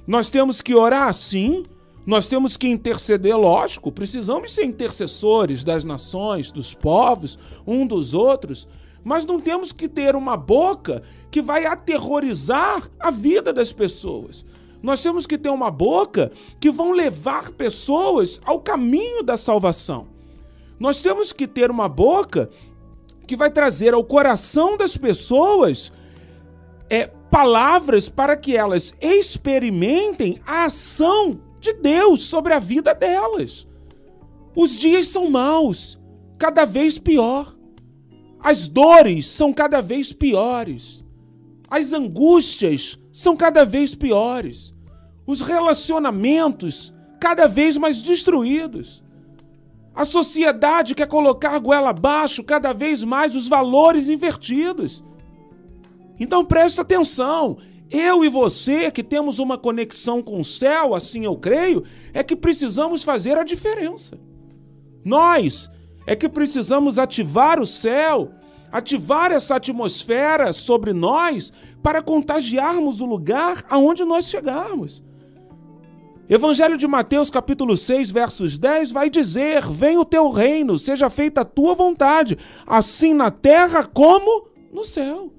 [0.07, 1.13] Nós temos que orar?
[1.13, 1.65] Sim.
[2.07, 8.67] Nós temos que interceder, lógico, precisamos ser intercessores das nações, dos povos, um dos outros,
[9.05, 14.43] mas não temos que ter uma boca que vai aterrorizar a vida das pessoas.
[14.83, 20.12] Nós temos que ter uma boca que vão levar pessoas ao caminho da salvação.
[20.83, 22.51] Nós temos que ter uma boca
[23.25, 25.93] que vai trazer ao coração das pessoas
[26.91, 33.65] é, palavras para que elas experimentem a ação de Deus sobre a vida delas.
[34.57, 36.01] Os dias são maus,
[36.37, 37.55] cada vez pior.
[38.41, 41.05] As dores são cada vez piores.
[41.71, 44.75] As angústias são cada vez piores.
[45.25, 49.02] Os relacionamentos cada vez mais destruídos.
[49.95, 55.05] A sociedade quer colocar goela abaixo cada vez mais os valores invertidos.
[56.19, 57.59] Então presta atenção.
[57.91, 62.35] Eu e você, que temos uma conexão com o céu, assim eu creio, é que
[62.35, 64.19] precisamos fazer a diferença.
[65.05, 65.69] Nós
[66.07, 68.33] é que precisamos ativar o céu,
[68.71, 71.53] ativar essa atmosfera sobre nós
[71.83, 75.03] para contagiarmos o lugar aonde nós chegarmos.
[76.29, 81.43] Evangelho de Mateus, capítulo 6, versos 10, vai dizer: Venha o teu reino, seja feita
[81.43, 85.31] a tua vontade, assim na terra como no céu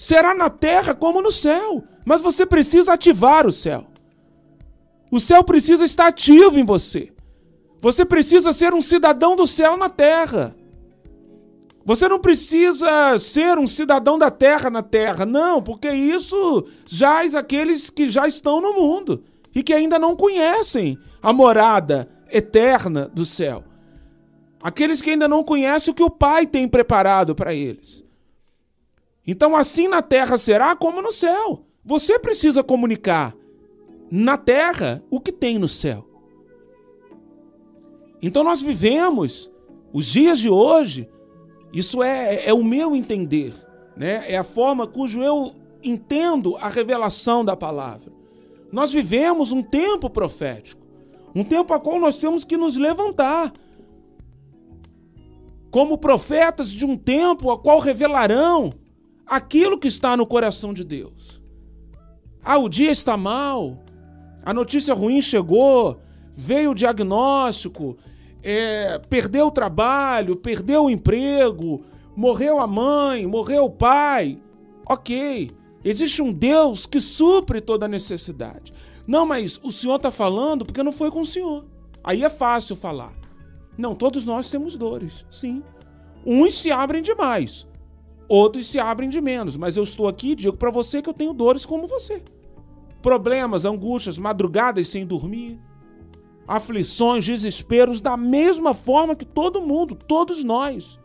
[0.00, 1.84] será na terra como no céu.
[2.06, 3.86] Mas você precisa ativar o céu.
[5.12, 7.12] O céu precisa estar ativo em você.
[7.82, 10.56] Você precisa ser um cidadão do céu na terra.
[11.84, 17.90] Você não precisa ser um cidadão da terra na terra, não, porque isso jaz aqueles
[17.90, 19.22] que já estão no mundo
[19.54, 23.64] e que ainda não conhecem a morada eterna do céu.
[24.62, 28.04] Aqueles que ainda não conhecem o que o Pai tem preparado para eles.
[29.26, 31.64] Então, assim na terra será como no céu.
[31.84, 33.34] Você precisa comunicar
[34.10, 36.06] na terra o que tem no céu.
[38.20, 39.50] Então, nós vivemos
[39.92, 41.08] os dias de hoje,
[41.72, 43.54] isso é, é o meu entender,
[43.96, 44.24] né?
[44.30, 48.19] é a forma cujo eu entendo a revelação da palavra.
[48.72, 50.86] Nós vivemos um tempo profético,
[51.34, 53.52] um tempo a qual nós temos que nos levantar
[55.70, 58.72] como profetas de um tempo a qual revelarão
[59.26, 61.40] aquilo que está no coração de Deus.
[62.42, 63.78] Ah, o dia está mal,
[64.42, 66.00] a notícia ruim chegou,
[66.34, 67.96] veio o diagnóstico,
[68.42, 71.84] é, perdeu o trabalho, perdeu o emprego,
[72.16, 74.38] morreu a mãe, morreu o pai.
[74.88, 75.50] Ok,
[75.84, 78.72] existe um Deus que supre toda necessidade.
[79.06, 81.64] Não, mas o senhor está falando porque não foi com o senhor.
[82.04, 83.12] Aí é fácil falar.
[83.76, 85.62] Não, todos nós temos dores, sim.
[86.24, 87.66] Uns se abrem demais,
[88.28, 89.56] outros se abrem de menos.
[89.56, 92.22] Mas eu estou aqui e digo para você que eu tenho dores como você.
[93.00, 95.58] Problemas, angústias, madrugadas sem dormir,
[96.46, 100.99] aflições, desesperos, da mesma forma que todo mundo, todos nós.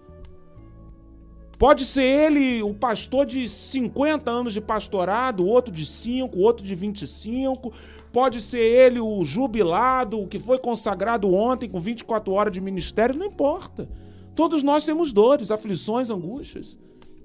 [1.57, 6.75] Pode ser ele o pastor de 50 anos de pastorado, outro de 5, outro de
[6.75, 7.71] 25.
[8.11, 13.17] Pode ser ele o jubilado, o que foi consagrado ontem com 24 horas de ministério,
[13.17, 13.89] não importa.
[14.35, 16.77] Todos nós temos dores, aflições, angústias.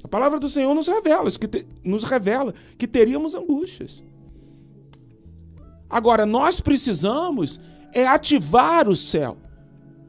[0.03, 4.03] A palavra do Senhor nos revela, que te, nos revela que teríamos angústias.
[5.89, 7.59] Agora, nós precisamos
[7.93, 9.37] é ativar o céu,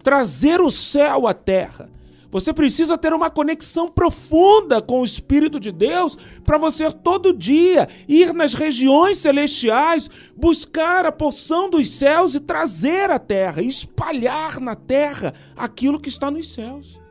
[0.04, 1.90] trazer o céu à terra.
[2.32, 7.88] Você precisa ter uma conexão profunda com o Espírito de Deus para você todo dia
[8.08, 14.76] ir nas regiões celestiais, buscar a porção dos céus e trazer à terra, espalhar na
[14.76, 17.02] terra aquilo que está nos céus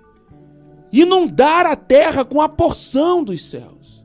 [0.92, 4.04] inundar a terra com a porção dos céus.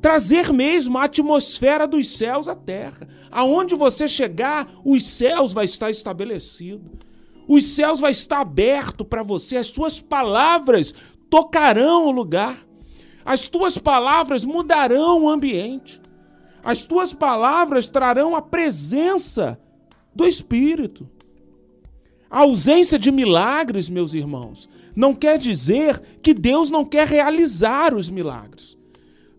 [0.00, 3.08] Trazer mesmo a atmosfera dos céus à terra.
[3.30, 6.98] Aonde você chegar, os céus vai estar estabelecido.
[7.46, 10.94] Os céus vai estar aberto para você, as tuas palavras
[11.28, 12.64] tocarão o lugar.
[13.24, 16.00] As tuas palavras mudarão o ambiente.
[16.62, 19.58] As tuas palavras trarão a presença
[20.14, 21.08] do Espírito.
[22.30, 28.10] A ausência de milagres, meus irmãos, não quer dizer que Deus não quer realizar os
[28.10, 28.76] milagres.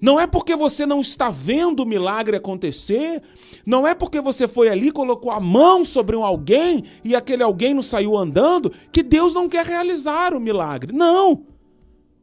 [0.06, 3.24] Não é porque você não está vendo o milagre acontecer,
[3.66, 7.74] não é porque você foi ali, colocou a mão sobre um alguém e aquele alguém
[7.74, 10.94] não saiu andando, que Deus não quer realizar o milagre.
[10.94, 11.48] Não!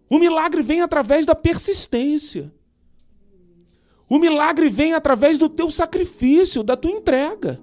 [0.09, 2.55] O milagre vem através da persistência.
[4.09, 7.59] O milagre vem através do teu sacrifício, da tua entrega.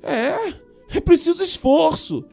[0.00, 0.54] É,
[0.96, 2.24] é preciso esforço,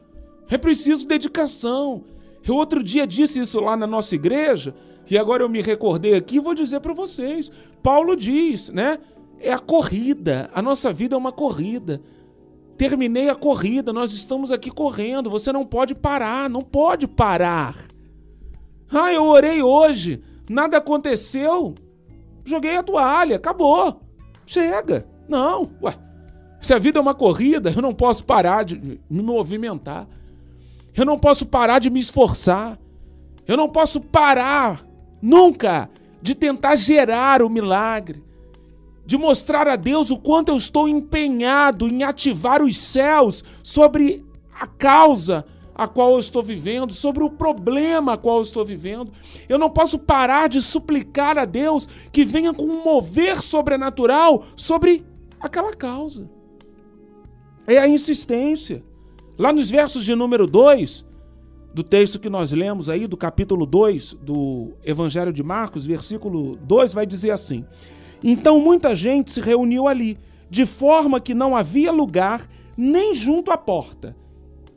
[0.48, 2.04] é preciso dedicação.
[2.46, 4.72] Eu outro dia disse isso lá na nossa igreja,
[5.10, 7.50] e agora eu me recordei aqui e vou dizer para vocês.
[7.82, 8.98] Paulo diz, né?
[9.38, 10.50] É a corrida.
[10.54, 12.00] A nossa vida é uma corrida.
[12.76, 15.30] Terminei a corrida, nós estamos aqui correndo.
[15.30, 17.76] Você não pode parar, não pode parar.
[18.90, 21.74] Ah, eu orei hoje, nada aconteceu.
[22.44, 24.00] Joguei a toalha, acabou.
[24.46, 25.06] Chega.
[25.28, 25.96] Não, ué.
[26.60, 30.08] Se a vida é uma corrida, eu não posso parar de me movimentar.
[30.94, 32.78] Eu não posso parar de me esforçar.
[33.46, 34.84] Eu não posso parar
[35.20, 35.90] nunca
[36.20, 38.22] de tentar gerar o milagre,
[39.04, 44.24] de mostrar a Deus o quanto eu estou empenhado em ativar os céus sobre
[44.58, 45.44] a causa
[45.74, 49.12] a qual eu estou vivendo, sobre o problema a qual eu estou vivendo.
[49.48, 55.04] Eu não posso parar de suplicar a Deus que venha com um mover sobrenatural sobre
[55.40, 56.30] aquela causa.
[57.66, 58.84] É a insistência.
[59.36, 61.04] Lá nos versos de número 2,
[61.74, 66.94] do texto que nós lemos aí, do capítulo 2 do Evangelho de Marcos, versículo 2,
[66.94, 67.64] vai dizer assim:
[68.22, 70.16] Então muita gente se reuniu ali,
[70.48, 74.16] de forma que não havia lugar nem junto à porta.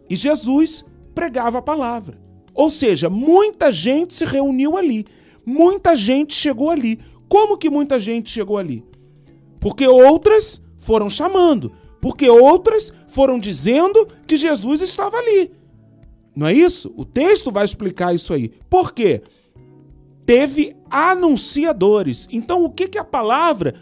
[0.09, 0.83] E Jesus
[1.13, 2.19] pregava a palavra.
[2.51, 5.05] Ou seja, muita gente se reuniu ali,
[5.45, 6.99] muita gente chegou ali.
[7.29, 8.83] Como que muita gente chegou ali?
[9.59, 11.71] Porque outras foram chamando,
[12.01, 15.51] porque outras foram dizendo que Jesus estava ali.
[16.37, 16.93] Não é isso?
[16.95, 18.49] O texto vai explicar isso aí.
[18.69, 19.23] Por quê?
[20.23, 22.27] Teve anunciadores.
[22.31, 23.73] Então, o que, que a palavra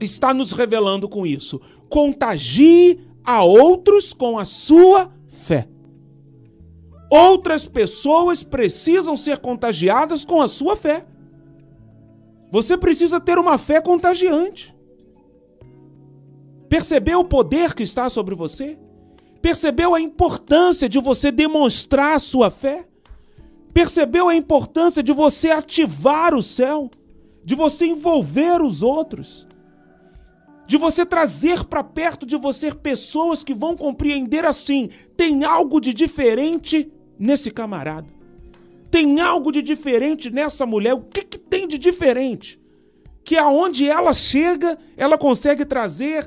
[0.00, 1.60] está nos revelando com isso?
[1.88, 5.68] Contagie a outros com a sua fé.
[7.08, 11.06] Outras pessoas precisam ser contagiadas com a sua fé.
[12.50, 14.74] Você precisa ter uma fé contagiante.
[16.68, 18.76] Percebeu o poder que está sobre você?
[19.40, 22.86] Percebeu a importância de você demonstrar a sua fé?
[23.72, 26.90] Percebeu a importância de você ativar o céu?
[27.44, 29.46] De você envolver os outros?
[30.66, 35.94] De você trazer para perto de você pessoas que vão compreender assim: tem algo de
[35.94, 38.08] diferente nesse camarada.
[38.90, 40.94] Tem algo de diferente nessa mulher.
[40.94, 42.60] O que, que tem de diferente?
[43.22, 46.26] Que aonde ela chega, ela consegue trazer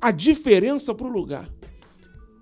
[0.00, 1.48] a diferença para o lugar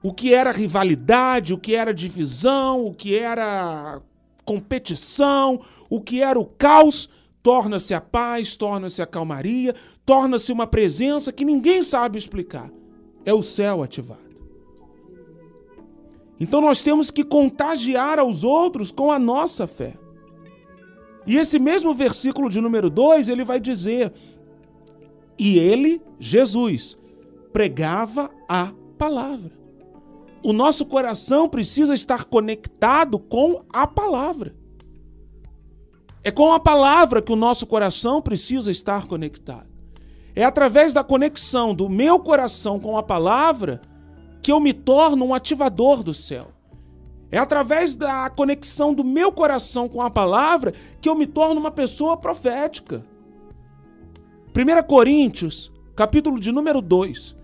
[0.03, 4.03] o que era rivalidade, o que era divisão, o que era
[4.45, 7.09] competição, o que era o caos,
[7.43, 9.75] torna-se a paz, torna-se a calmaria,
[10.05, 12.69] torna-se uma presença que ninguém sabe explicar.
[13.25, 14.21] É o céu ativado.
[16.41, 19.95] Então nós temos que contagiar aos outros com a nossa fé.
[21.25, 24.13] E esse mesmo versículo de número 2, ele vai dizer:
[25.39, 26.99] E ele, Jesus,
[27.53, 29.62] pregava a palavra
[30.43, 34.55] o nosso coração precisa estar conectado com a palavra.
[36.25, 39.67] É com a palavra que o nosso coração precisa estar conectado.
[40.35, 43.81] É através da conexão do meu coração com a palavra
[44.43, 46.49] que eu me torno um ativador do céu.
[47.31, 51.71] É através da conexão do meu coração com a palavra que eu me torno uma
[51.71, 53.05] pessoa profética.
[54.55, 57.35] 1 Coríntios, capítulo de número 2,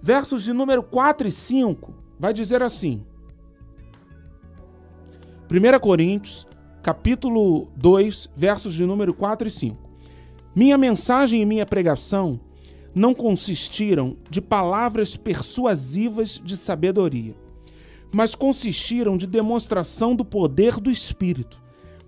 [0.00, 3.02] versos de número 4 e 5 vai dizer assim.
[5.50, 6.46] 1 Coríntios,
[6.82, 9.76] capítulo 2, versos de número 4 e 5.
[10.54, 12.40] Minha mensagem e minha pregação
[12.94, 17.34] não consistiram de palavras persuasivas de sabedoria,
[18.12, 21.60] mas consistiram de demonstração do poder do Espírito,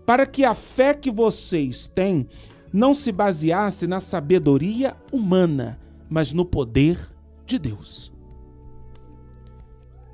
[0.07, 2.27] para que a fé que vocês têm
[2.73, 5.79] não se baseasse na sabedoria humana,
[6.09, 6.99] mas no poder
[7.45, 8.11] de Deus.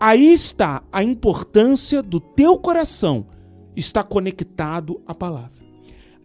[0.06, 3.26] Aí está a importância do teu coração
[3.74, 5.64] estar conectado à palavra.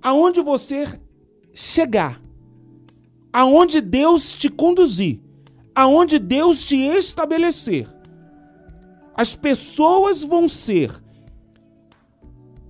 [0.01, 0.99] Aonde você
[1.53, 2.21] chegar,
[3.31, 5.21] aonde Deus te conduzir,
[5.73, 7.87] aonde Deus te estabelecer,
[9.15, 10.91] as pessoas vão ser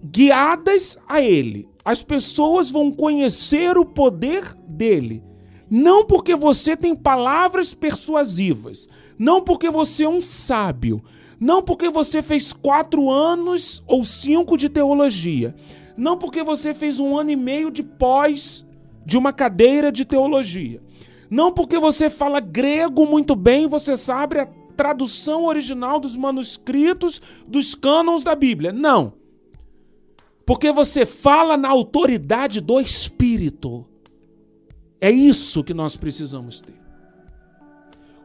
[0.03, 1.68] guiadas a Ele.
[1.84, 5.24] As pessoas vão conhecer o poder dele.
[5.68, 8.88] Não porque você tem palavras persuasivas,
[9.20, 11.04] não porque você é um sábio,
[11.38, 15.54] não porque você fez quatro anos ou cinco de teologia,
[15.98, 18.66] não porque você fez um ano e meio de pós
[19.06, 20.82] de uma cadeira de teologia,
[21.30, 24.46] não porque você fala grego muito bem, você sabe a
[24.78, 28.72] tradução original dos manuscritos dos cânons da Bíblia.
[28.72, 29.12] Não.
[30.46, 33.86] Porque você fala na autoridade do Espírito.
[35.02, 36.89] É isso que nós precisamos ter.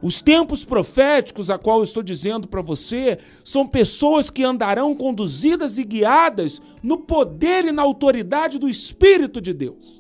[0.05, 5.79] Os tempos proféticos, a qual eu estou dizendo para você, são pessoas que andarão conduzidas
[5.79, 9.99] e guiadas no poder e na autoridade do Espírito de Deus.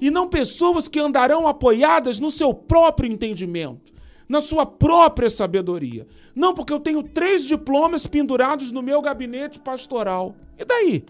[0.00, 3.92] E não pessoas que andarão apoiadas no seu próprio entendimento,
[4.28, 6.06] na sua própria sabedoria.
[6.32, 10.36] Não porque eu tenho três diplomas pendurados no meu gabinete pastoral.
[10.56, 11.04] E daí?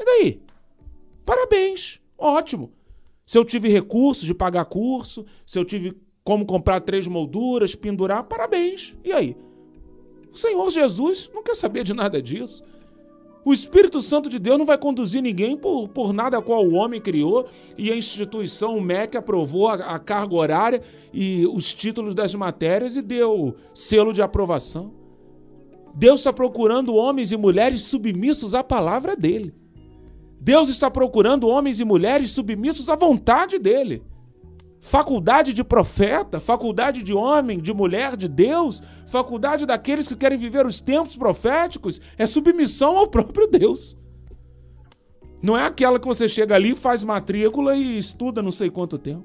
[0.00, 0.42] E daí?
[1.24, 2.72] Parabéns, ótimo.
[3.24, 8.24] Se eu tive recursos de pagar curso, se eu tive como comprar três molduras, pendurar,
[8.24, 8.94] parabéns.
[9.04, 9.36] E aí?
[10.32, 12.62] O Senhor Jesus não quer saber de nada disso.
[13.44, 17.00] O Espírito Santo de Deus não vai conduzir ninguém por, por nada qual o homem
[17.00, 22.34] criou e a instituição, o MEC, aprovou a, a carga horária e os títulos das
[22.34, 24.94] matérias e deu selo de aprovação.
[25.92, 29.52] Deus está procurando homens e mulheres submissos à palavra dele.
[30.40, 34.02] Deus está procurando homens e mulheres submissos à vontade dele.
[34.84, 40.66] Faculdade de profeta, faculdade de homem, de mulher, de Deus, faculdade daqueles que querem viver
[40.66, 43.96] os tempos proféticos, é submissão ao próprio Deus.
[45.40, 49.24] Não é aquela que você chega ali, faz matrícula e estuda não sei quanto tempo.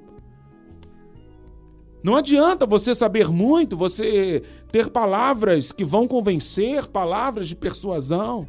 [2.04, 8.48] Não adianta você saber muito, você ter palavras que vão convencer, palavras de persuasão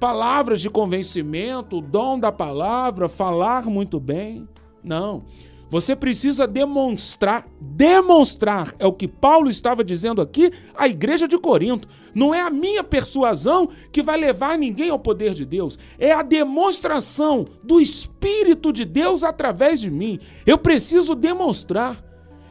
[0.00, 4.48] palavras de convencimento, o dom da palavra, falar muito bem.
[4.82, 5.26] Não.
[5.70, 11.88] Você precisa demonstrar, demonstrar, é o que Paulo estava dizendo aqui à igreja de Corinto.
[12.12, 16.22] Não é a minha persuasão que vai levar ninguém ao poder de Deus, é a
[16.22, 20.18] demonstração do Espírito de Deus através de mim.
[20.44, 22.04] Eu preciso demonstrar,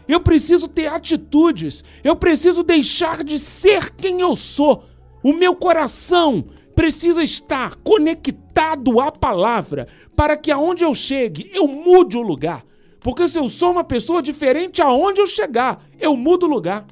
[0.08, 4.86] eu preciso ter atitudes, eu preciso deixar de ser quem eu sou.
[5.22, 12.18] O meu coração precisa estar conectado à palavra para que aonde eu chegue eu mude
[12.18, 12.64] o lugar.
[13.00, 16.86] Porque se eu sou uma pessoa diferente aonde eu chegar, eu mudo lugar.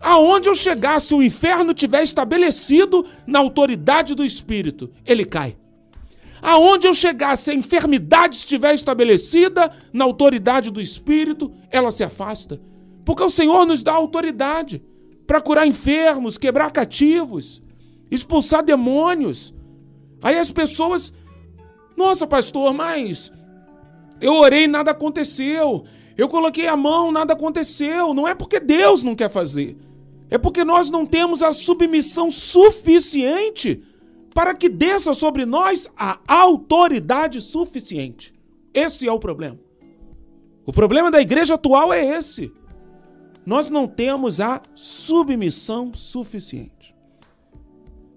[0.00, 5.56] Aonde eu chegar, se o inferno tiver estabelecido na autoridade do Espírito, ele cai.
[6.40, 12.60] Aonde eu chegar, se a enfermidade estiver estabelecida na autoridade do Espírito, ela se afasta.
[13.04, 14.80] Porque o Senhor nos dá autoridade
[15.26, 17.60] para curar enfermos, quebrar cativos
[18.10, 19.54] expulsar demônios.
[20.22, 21.12] Aí as pessoas,
[21.96, 23.32] nossa, pastor, mas
[24.20, 25.84] eu orei nada aconteceu.
[26.16, 28.12] Eu coloquei a mão, nada aconteceu.
[28.12, 29.76] Não é porque Deus não quer fazer.
[30.30, 33.82] É porque nós não temos a submissão suficiente
[34.34, 38.34] para que desça sobre nós a autoridade suficiente.
[38.74, 39.58] Esse é o problema.
[40.66, 42.52] O problema da igreja atual é esse.
[43.46, 46.94] Nós não temos a submissão suficiente.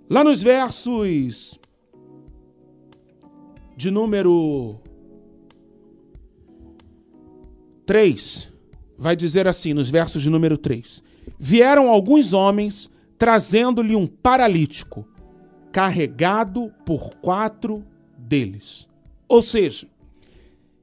[0.10, 1.58] Lá nos versos
[3.78, 4.82] de número
[7.86, 8.52] 3,
[8.98, 11.04] vai dizer assim, nos versos de número 3:
[11.40, 15.08] Vieram alguns homens trazendo-lhe um paralítico,
[15.72, 17.86] carregado por quatro
[18.18, 18.88] deles.
[19.28, 19.88] Ou seja,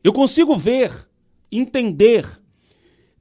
[0.03, 0.93] eu consigo ver,
[1.51, 2.27] entender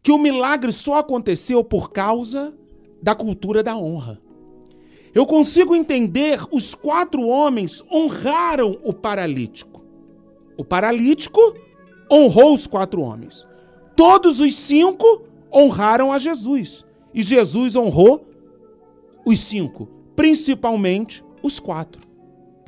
[0.01, 2.53] que o milagre só aconteceu por causa
[3.01, 4.21] da cultura da honra.
[5.13, 9.83] Eu consigo entender, os quatro homens honraram o paralítico.
[10.55, 11.39] O paralítico
[12.11, 13.47] honrou os quatro homens.
[13.97, 16.85] Todos os cinco honraram a Jesus.
[17.13, 18.29] E Jesus honrou
[19.25, 22.01] os cinco, principalmente os quatro.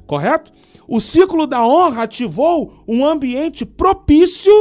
[0.08, 0.52] Correto?
[0.88, 4.52] O ciclo da honra ativou um ambiente propício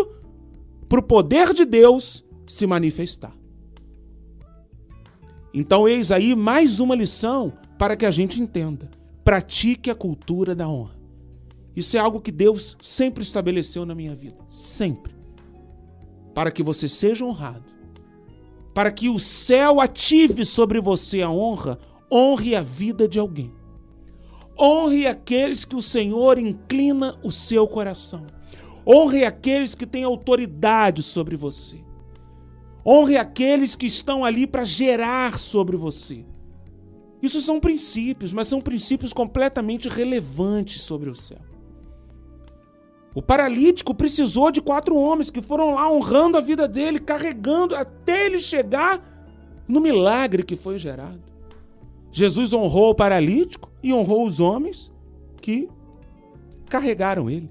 [0.87, 3.33] para o poder de Deus se manifestar.
[5.55, 8.91] Então, eis aí mais uma lição para que a gente entenda.
[9.25, 10.99] Pratique a cultura da honra.
[11.75, 14.37] Isso é algo que Deus sempre estabeleceu na minha vida.
[14.49, 15.18] Sempre.
[16.35, 17.65] Para que você seja honrado.
[18.75, 21.79] Para que o céu ative sobre você a honra,
[22.11, 23.53] honre a vida de alguém.
[24.59, 28.27] Honre aqueles que o Senhor inclina o seu coração.
[28.87, 31.77] Honre aqueles que têm autoridade sobre você.
[32.85, 36.25] Honre aqueles que estão ali para gerar sobre você.
[37.21, 41.48] Isso são princípios, mas são princípios completamente relevantes sobre o céu.
[43.19, 48.27] O paralítico precisou de quatro homens que foram lá honrando a vida dele, carregando até
[48.27, 49.03] ele chegar
[49.67, 51.19] no milagre que foi gerado.
[52.13, 54.93] Jesus honrou o paralítico e honrou os homens
[55.43, 55.69] que
[56.71, 57.51] carregaram ele.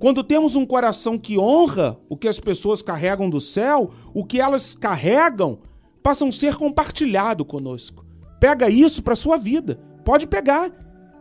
[0.00, 4.40] Quando temos um coração que honra o que as pessoas carregam do céu, o que
[4.40, 5.60] elas carregam
[6.02, 8.04] passa a ser compartilhado conosco.
[8.40, 9.78] Pega isso para sua vida.
[10.04, 10.68] Pode pegar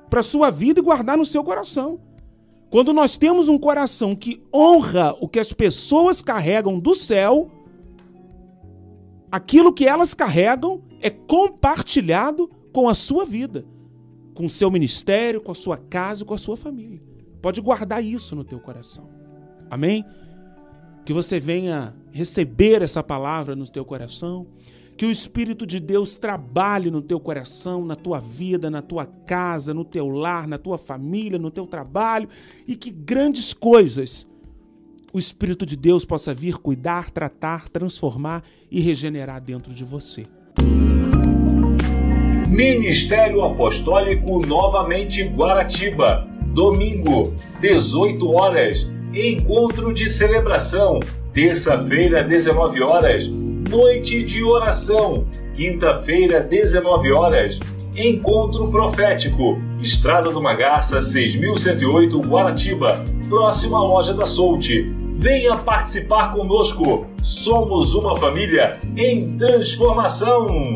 [0.10, 2.00] para sua vida e guardar no seu coração.
[2.76, 7.50] Quando nós temos um coração que honra o que as pessoas carregam do céu,
[9.32, 13.66] aquilo que elas carregam é compartilhado com a sua vida,
[14.34, 17.02] com o seu ministério, com a sua casa, com a sua família.
[17.42, 19.10] Pode guardar isso no teu coração.
[19.70, 20.04] Amém?
[21.06, 24.48] Que você venha receber essa palavra no teu coração
[24.98, 29.74] que o Espírito de Deus trabalhe no teu coração, na tua vida, na tua casa,
[29.74, 32.30] no teu lar, na tua família, no teu trabalho.
[32.68, 34.26] E que grandes coisas
[35.14, 40.24] o Espírito de Deus possa vir cuidar, tratar, transformar e regenerar dentro de você.
[42.48, 51.00] Ministério Apostólico novamente Guaratiba, domingo, 18 horas, encontro de celebração,
[51.34, 57.58] terça-feira, 19 horas Noite de oração, quinta-feira, 19 horas.
[57.98, 64.84] Encontro profético, Estrada do Magaça, 6108, Guaratiba, próxima loja da Solte.
[65.18, 67.08] Venha participar conosco.
[67.24, 70.76] Somos uma família em transformação.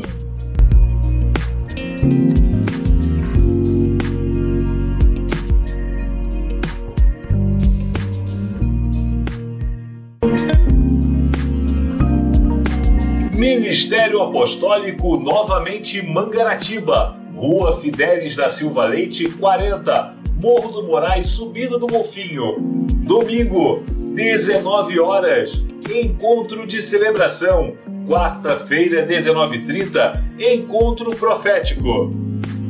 [13.39, 21.87] Ministério Apostólico novamente Mangaratiba, Rua Fidelis da Silva Leite 40, Morro do Moraes, Subida do
[21.87, 22.57] Golfinho.
[23.05, 23.81] Domingo,
[24.13, 25.53] 19 horas,
[25.89, 27.75] encontro de celebração.
[28.09, 32.11] Quarta-feira, 19h30, encontro profético.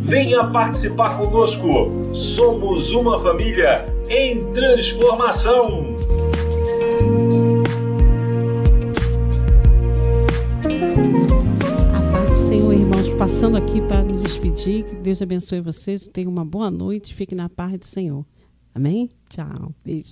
[0.02, 2.14] Venha participar conosco.
[2.14, 5.96] Somos uma família em transformação.
[13.40, 14.84] Passando aqui para nos despedir.
[14.84, 16.10] Que Deus abençoe vocês.
[16.12, 17.16] Tenham uma boa noite.
[17.16, 18.26] Fique na paz do Senhor.
[18.76, 19.10] Amém?
[19.30, 19.74] Tchau.
[19.82, 20.10] Beijo.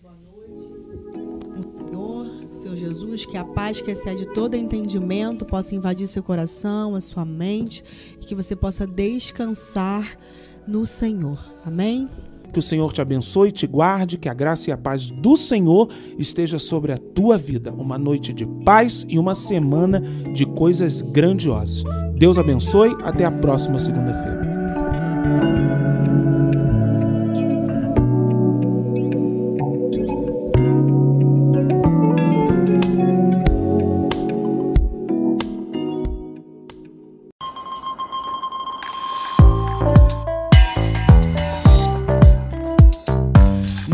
[0.00, 1.88] Boa noite.
[1.88, 7.00] Senhor, Senhor Jesus, que a paz que excede todo entendimento possa invadir seu coração, a
[7.00, 7.82] sua mente
[8.20, 10.16] e que você possa descansar
[10.64, 11.44] no Senhor.
[11.66, 12.06] Amém?
[12.52, 15.88] Que o Senhor te abençoe, te guarde, que a graça e a paz do Senhor
[16.16, 17.72] esteja sobre a tua vida.
[17.72, 20.00] Uma noite de paz e uma semana
[20.32, 21.82] de coisas grandiosas.
[22.20, 22.94] Deus abençoe.
[23.02, 24.40] Até a próxima segunda-feira.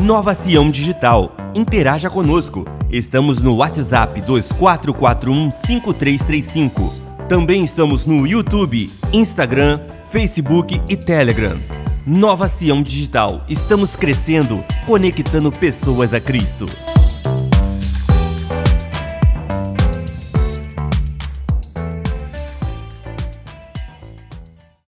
[0.02, 1.30] Nova Sião Digital.
[1.56, 2.64] Interaja conosco.
[2.90, 11.60] Estamos no WhatsApp 2441 5335 também estamos no YouTube, Instagram, Facebook e Telegram.
[12.06, 13.44] Nova Sião Digital.
[13.48, 16.66] Estamos crescendo, conectando pessoas a Cristo.